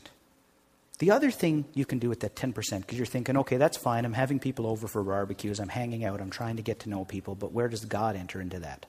The 1.00 1.12
other 1.12 1.32
thing 1.32 1.66
you 1.74 1.84
can 1.84 2.00
do 2.00 2.10
with 2.10 2.20
that 2.22 2.36
10%, 2.36 2.54
because 2.82 2.98
you're 2.98 3.08
thinking, 3.08 3.36
okay, 3.38 3.58
that's 3.58 3.76
fine. 3.76 4.06
I'm 4.06 4.14
having 4.14 4.40
people 4.40 4.68
over 4.68 4.88
for 4.88 5.04
barbecues. 5.04 5.60
I'm 5.60 5.70
hanging 5.70 6.06
out. 6.06 6.22
I'm 6.22 6.30
trying 6.30 6.58
to 6.58 6.62
get 6.62 6.80
to 6.82 6.90
know 6.90 7.06
people. 7.06 7.34
But 7.36 7.52
where 7.52 7.68
does 7.68 7.86
God 7.86 8.16
enter 8.16 8.40
into 8.40 8.60
that? 8.60 8.86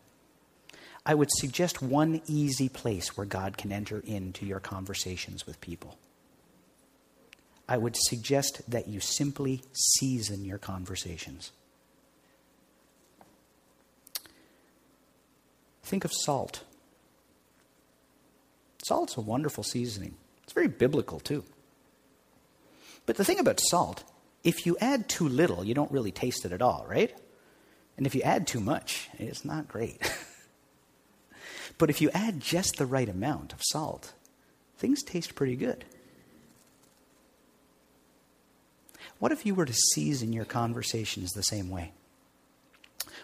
I 1.05 1.14
would 1.14 1.31
suggest 1.33 1.83
one 1.83 2.21
easy 2.27 2.68
place 2.68 3.16
where 3.16 3.27
God 3.27 3.57
can 3.57 3.73
enter 3.73 4.03
into 4.07 4.47
your 4.47 4.61
conversations 4.61 5.47
with 5.47 5.61
people. 5.61 5.97
I 7.68 7.77
would 7.77 7.96
suggest 7.96 8.62
that 8.68 8.88
you 8.88 9.01
simply 9.01 9.62
season 9.72 10.44
your 10.44 10.59
conversations. 10.59 11.53
Think 15.83 16.05
of 16.05 16.12
salt. 16.12 16.64
Salt's 18.85 19.16
a 19.16 19.20
wonderful 19.20 19.62
seasoning. 19.62 20.14
It's 20.42 20.53
very 20.53 20.68
biblical, 20.68 21.20
too. 21.20 21.44
But 23.07 23.16
the 23.16 23.25
thing 23.25 23.38
about 23.38 23.61
salt, 23.61 24.05
if 24.44 24.66
you 24.66 24.77
add 24.81 25.09
too 25.09 25.29
little, 25.29 25.64
you 25.64 25.75
don't 25.75 25.90
really 25.90 26.12
taste 26.12 26.44
it 26.44 26.53
at 26.53 26.62
all, 26.62 26.85
right? 26.88 27.14
And 27.96 28.07
if 28.07 28.14
you 28.14 28.22
add 28.22 28.46
too 28.46 28.61
much, 28.61 29.09
it's 29.18 29.44
not 29.44 29.68
great. 29.68 30.01
but 31.79 31.90
if 31.90 32.01
you 32.01 32.11
add 32.12 32.40
just 32.40 32.77
the 32.77 32.87
right 32.87 33.09
amount 33.09 33.53
of 33.53 33.61
salt, 33.62 34.14
things 34.79 35.03
taste 35.03 35.35
pretty 35.35 35.57
good. 35.57 35.85
What 39.23 39.31
if 39.31 39.47
you 39.47 39.55
were 39.55 39.67
to 39.67 39.73
season 39.73 40.33
your 40.33 40.45
conversations 40.45 41.31
the 41.31 41.45
same 41.45 41.71
way? 41.71 41.93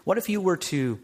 What 0.05 0.17
if 0.17 0.29
you 0.29 0.41
were 0.41 0.57
to 0.57 1.01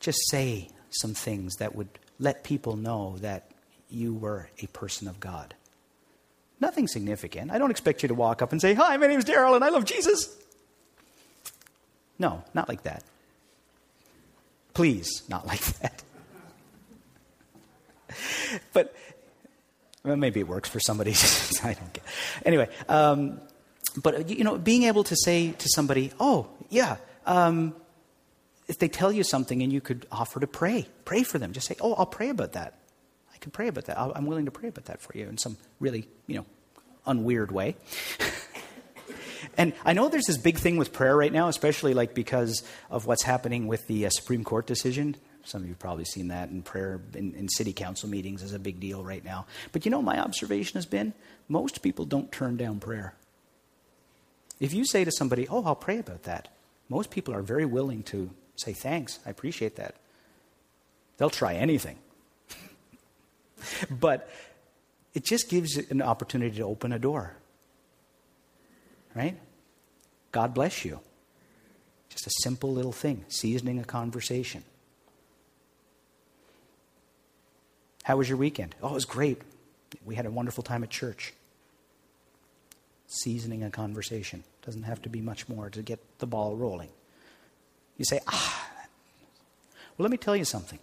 just 0.00 0.18
say 0.28 0.68
some 0.90 1.14
things 1.14 1.54
that 1.60 1.74
would 1.74 1.88
let 2.18 2.44
people 2.44 2.76
know 2.76 3.16
that 3.20 3.50
you 3.88 4.12
were 4.12 4.50
a 4.62 4.66
person 4.66 5.08
of 5.08 5.18
God? 5.18 5.54
Nothing 6.60 6.88
significant. 6.88 7.50
I 7.50 7.56
don't 7.56 7.70
expect 7.70 8.02
you 8.02 8.08
to 8.08 8.14
walk 8.14 8.42
up 8.42 8.52
and 8.52 8.60
say, 8.60 8.74
Hi, 8.74 8.98
my 8.98 9.06
name 9.06 9.18
is 9.18 9.24
Daryl 9.24 9.56
and 9.56 9.64
I 9.64 9.70
love 9.70 9.86
Jesus. 9.86 10.28
No, 12.18 12.44
not 12.52 12.68
like 12.68 12.82
that. 12.82 13.02
Please, 14.74 15.22
not 15.26 15.46
like 15.46 15.64
that. 15.78 16.02
but 18.74 18.94
well, 20.04 20.16
maybe 20.16 20.40
it 20.40 20.48
works 20.48 20.68
for 20.68 20.80
somebody. 20.80 21.12
I 21.64 21.72
don't 21.72 21.94
get. 21.94 22.04
Anyway, 22.44 22.68
um, 22.90 23.40
but 24.02 24.28
you 24.28 24.44
know, 24.44 24.58
being 24.58 24.84
able 24.84 25.04
to 25.04 25.16
say 25.16 25.52
to 25.52 25.68
somebody, 25.68 26.12
"Oh, 26.20 26.48
yeah, 26.68 26.96
um, 27.26 27.74
if 28.68 28.78
they 28.78 28.88
tell 28.88 29.12
you 29.12 29.22
something 29.22 29.62
and 29.62 29.72
you 29.72 29.80
could 29.80 30.06
offer 30.10 30.40
to 30.40 30.46
pray, 30.46 30.86
pray 31.04 31.22
for 31.22 31.38
them. 31.38 31.52
Just 31.52 31.68
say, 31.68 31.76
oh, 31.80 31.94
I'll 31.94 32.06
pray 32.06 32.28
about 32.30 32.52
that. 32.52 32.78
I 33.32 33.38
can 33.38 33.50
pray 33.50 33.68
about 33.68 33.84
that. 33.84 33.98
i 33.98 34.10
am 34.16 34.26
willing 34.26 34.46
to 34.46 34.50
pray 34.50 34.68
about 34.68 34.86
that 34.86 35.00
for 35.00 35.16
you 35.16 35.28
in 35.28 35.38
some 35.38 35.56
really, 35.78 36.08
you 36.26 36.36
know, 36.36 36.46
unweird 37.06 37.50
way. 37.50 37.76
and 39.56 39.72
I 39.84 39.92
know 39.92 40.08
there's 40.08 40.26
this 40.26 40.38
big 40.38 40.58
thing 40.58 40.76
with 40.76 40.92
prayer 40.92 41.16
right 41.16 41.32
now, 41.32 41.48
especially 41.48 41.94
like 41.94 42.14
because 42.14 42.62
of 42.90 43.06
what's 43.06 43.22
happening 43.22 43.66
with 43.66 43.86
the 43.86 44.06
uh, 44.06 44.10
Supreme 44.10 44.42
Court 44.42 44.66
decision. 44.66 45.16
Some 45.44 45.62
of 45.62 45.68
you 45.68 45.74
have 45.74 45.78
probably 45.78 46.04
seen 46.04 46.28
that 46.28 46.50
in 46.50 46.62
prayer 46.62 47.00
in, 47.14 47.34
in 47.34 47.48
city 47.48 47.72
council 47.72 48.08
meetings 48.08 48.42
is 48.42 48.52
a 48.52 48.58
big 48.58 48.80
deal 48.80 49.04
right 49.04 49.24
now. 49.24 49.46
But 49.70 49.84
you 49.84 49.92
know, 49.92 50.02
my 50.02 50.18
observation 50.18 50.76
has 50.76 50.86
been 50.86 51.12
most 51.48 51.82
people 51.82 52.04
don't 52.04 52.32
turn 52.32 52.56
down 52.56 52.80
prayer. 52.80 53.14
If 54.60 54.72
you 54.72 54.84
say 54.84 55.04
to 55.04 55.10
somebody, 55.10 55.48
Oh, 55.48 55.64
I'll 55.64 55.74
pray 55.74 55.98
about 55.98 56.24
that, 56.24 56.48
most 56.88 57.10
people 57.10 57.34
are 57.34 57.42
very 57.42 57.64
willing 57.64 58.02
to 58.04 58.30
say, 58.56 58.72
Thanks, 58.72 59.18
I 59.26 59.30
appreciate 59.30 59.76
that. 59.76 59.96
They'll 61.18 61.30
try 61.30 61.54
anything. 61.54 61.98
but 63.90 64.28
it 65.14 65.24
just 65.24 65.48
gives 65.48 65.76
an 65.76 66.02
opportunity 66.02 66.56
to 66.56 66.62
open 66.64 66.92
a 66.92 66.98
door. 66.98 67.36
Right? 69.14 69.36
God 70.30 70.52
bless 70.52 70.84
you. 70.84 71.00
Just 72.10 72.26
a 72.26 72.30
simple 72.42 72.72
little 72.72 72.92
thing, 72.92 73.24
seasoning 73.28 73.78
a 73.78 73.84
conversation. 73.84 74.62
How 78.02 78.18
was 78.18 78.28
your 78.28 78.38
weekend? 78.38 78.74
Oh, 78.82 78.90
it 78.90 78.94
was 78.94 79.04
great. 79.04 79.40
We 80.04 80.14
had 80.14 80.26
a 80.26 80.30
wonderful 80.30 80.62
time 80.62 80.82
at 80.84 80.90
church. 80.90 81.32
Seasoning 83.08 83.62
a 83.62 83.70
conversation. 83.70 84.44
Doesn't 84.64 84.82
have 84.82 85.02
to 85.02 85.08
be 85.08 85.20
much 85.20 85.48
more 85.48 85.70
to 85.70 85.82
get 85.82 86.00
the 86.18 86.26
ball 86.26 86.56
rolling. 86.56 86.90
You 87.96 88.04
say, 88.04 88.20
ah. 88.26 88.70
Well, 89.96 90.04
let 90.04 90.10
me 90.10 90.16
tell 90.16 90.36
you 90.36 90.44
something. 90.44 90.78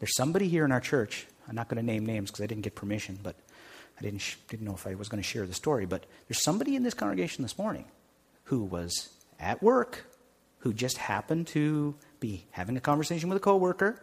There's 0.00 0.16
somebody 0.16 0.48
here 0.48 0.64
in 0.64 0.72
our 0.72 0.80
church. 0.80 1.26
I'm 1.48 1.54
not 1.54 1.68
going 1.68 1.76
to 1.76 1.86
name 1.86 2.04
names 2.04 2.30
because 2.30 2.42
I 2.42 2.46
didn't 2.46 2.62
get 2.62 2.74
permission, 2.74 3.18
but 3.22 3.36
I 3.98 4.02
didn't, 4.02 4.20
sh- 4.20 4.36
didn't 4.48 4.66
know 4.66 4.74
if 4.74 4.86
I 4.86 4.94
was 4.94 5.08
going 5.08 5.22
to 5.22 5.28
share 5.28 5.46
the 5.46 5.54
story. 5.54 5.86
But 5.86 6.04
there's 6.28 6.42
somebody 6.42 6.76
in 6.76 6.82
this 6.82 6.94
congregation 6.94 7.42
this 7.42 7.58
morning 7.58 7.84
who 8.44 8.62
was 8.62 9.10
at 9.38 9.62
work, 9.62 10.06
who 10.60 10.72
just 10.72 10.98
happened 10.98 11.46
to 11.48 11.94
be 12.20 12.46
having 12.50 12.76
a 12.76 12.80
conversation 12.80 13.28
with 13.28 13.36
a 13.36 13.40
coworker, 13.40 14.00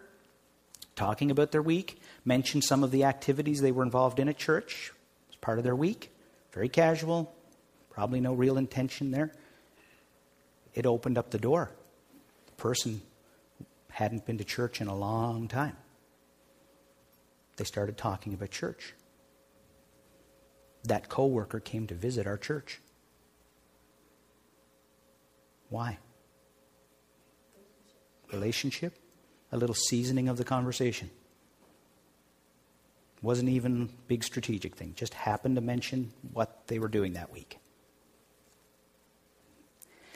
talking 0.95 1.29
about 1.31 1.51
their 1.51 1.61
week, 1.61 1.99
mentioned 2.23 2.63
some 2.63 2.83
of 2.83 2.91
the 2.91 3.03
activities 3.03 3.61
they 3.61 3.71
were 3.71 3.83
involved 3.83 4.19
in 4.19 4.29
at 4.29 4.37
church 4.37 4.91
as 5.29 5.35
part 5.37 5.57
of 5.57 5.63
their 5.63 5.75
week. 5.75 6.11
Very 6.55 6.69
casual, 6.69 7.35
probably 7.89 8.21
no 8.21 8.33
real 8.33 8.57
intention 8.57 9.11
there. 9.11 9.33
It 10.73 10.85
opened 10.85 11.17
up 11.17 11.29
the 11.29 11.37
door. 11.37 11.71
The 12.47 12.53
person 12.53 13.01
hadn't 13.91 14.25
been 14.25 14.37
to 14.37 14.45
church 14.45 14.79
in 14.79 14.87
a 14.87 14.95
long 14.95 15.49
time. 15.49 15.75
They 17.57 17.65
started 17.65 17.97
talking 17.97 18.33
about 18.33 18.51
church. 18.51 18.93
That 20.85 21.09
coworker 21.09 21.59
came 21.59 21.87
to 21.87 21.93
visit 21.93 22.25
our 22.25 22.37
church. 22.37 22.79
Why? 25.69 25.97
Relationship? 28.31 28.97
A 29.51 29.57
little 29.57 29.75
seasoning 29.75 30.29
of 30.29 30.37
the 30.37 30.45
conversation. 30.45 31.09
Wasn't 33.25 33.49
even 33.49 33.81
a 33.81 33.85
big 34.07 34.23
strategic 34.23 34.75
thing, 34.75 34.93
just 34.95 35.15
happened 35.15 35.55
to 35.55 35.61
mention 35.61 36.13
what 36.31 36.67
they 36.67 36.77
were 36.77 36.87
doing 36.87 37.13
that 37.13 37.33
week. 37.33 37.57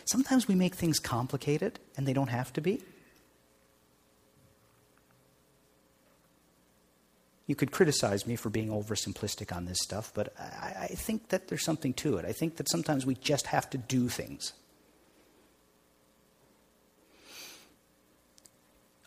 Sometimes 0.06 0.48
we 0.48 0.54
make 0.54 0.76
things 0.76 1.00
complicated 1.00 1.80
and 1.98 2.08
they 2.08 2.14
don't 2.14 2.30
have 2.30 2.54
to 2.54 2.62
be. 2.62 2.84
You 7.48 7.56
could 7.56 7.72
criticize 7.72 8.28
me 8.28 8.36
for 8.36 8.52
being 8.52 8.70
oversimplistic 8.70 9.56
on 9.56 9.66
this 9.66 9.80
stuff, 9.82 10.12
but 10.14 10.32
I, 10.40 10.76
I, 10.82 10.88
think 10.90 11.30
that 11.30 11.48
there's 11.48 11.66
something 11.66 11.96
to 11.96 12.18
it. 12.18 12.26
I 12.26 12.32
think 12.32 12.58
that 12.58 12.70
sometimes 12.70 13.08
we 13.08 13.16
just 13.16 13.48
have 13.48 13.68
to 13.72 13.80
do 13.80 14.08
things. 14.08 14.54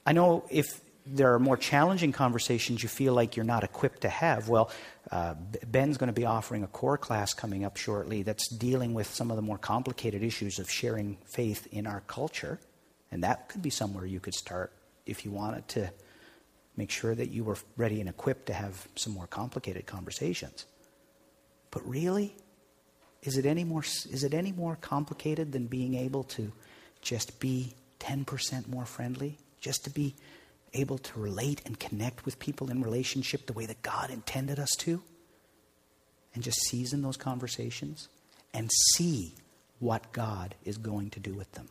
I 0.04 0.12
know 0.12 0.44
if 0.50 0.80
there 1.04 1.34
are 1.34 1.38
more 1.38 1.56
challenging 1.56 2.12
conversations 2.12 2.82
you 2.82 2.88
feel 2.88 3.12
like 3.12 3.36
you're 3.36 3.44
not 3.44 3.64
equipped 3.64 4.02
to 4.02 4.08
have, 4.08 4.48
well, 4.48 4.70
uh, 5.10 5.34
Ben's 5.66 5.98
going 5.98 6.08
to 6.08 6.12
be 6.12 6.26
offering 6.26 6.62
a 6.62 6.68
core 6.68 6.98
class 6.98 7.34
coming 7.34 7.64
up 7.64 7.76
shortly 7.76 8.22
that's 8.22 8.48
dealing 8.48 8.94
with 8.94 9.08
some 9.08 9.30
of 9.30 9.36
the 9.36 9.42
more 9.42 9.58
complicated 9.58 10.22
issues 10.22 10.58
of 10.58 10.70
sharing 10.70 11.18
faith 11.34 11.66
in 11.72 11.86
our 11.86 12.00
culture. 12.02 12.60
And 13.10 13.24
that 13.24 13.48
could 13.48 13.62
be 13.62 13.70
somewhere 13.70 14.06
you 14.06 14.20
could 14.20 14.34
start 14.34 14.72
if 15.04 15.24
you 15.24 15.32
wanted 15.32 15.66
to 15.68 15.92
make 16.76 16.90
sure 16.90 17.14
that 17.14 17.30
you 17.30 17.44
were 17.44 17.56
ready 17.76 18.00
and 18.00 18.08
equipped 18.08 18.46
to 18.46 18.54
have 18.54 18.88
some 18.94 19.12
more 19.12 19.26
complicated 19.26 19.86
conversations. 19.86 20.66
But 21.70 21.86
really, 21.86 22.34
is 23.22 23.36
it 23.36 23.44
any 23.44 23.64
more, 23.64 23.82
is 23.82 24.24
it 24.24 24.34
any 24.34 24.52
more 24.52 24.76
complicated 24.76 25.52
than 25.52 25.66
being 25.66 25.94
able 25.94 26.24
to 26.24 26.52
just 27.00 27.40
be 27.40 27.74
10% 28.00 28.68
more 28.68 28.86
friendly? 28.86 29.38
Just 29.60 29.84
to 29.84 29.90
be 29.90 30.14
able 30.74 30.98
to 30.98 31.20
relate 31.20 31.62
and 31.66 31.78
connect 31.78 32.24
with 32.24 32.38
people 32.38 32.70
in 32.70 32.82
relationship 32.82 33.46
the 33.46 33.52
way 33.52 33.66
that 33.66 33.82
God 33.82 34.10
intended 34.10 34.58
us 34.58 34.70
to? 34.78 35.02
And 36.34 36.42
just 36.42 36.60
season 36.68 37.02
those 37.02 37.16
conversations 37.16 38.08
and 38.54 38.70
see 38.94 39.34
what 39.80 40.12
God 40.12 40.54
is 40.64 40.78
going 40.78 41.10
to 41.10 41.20
do 41.20 41.34
with 41.34 41.52
them. 41.52 41.68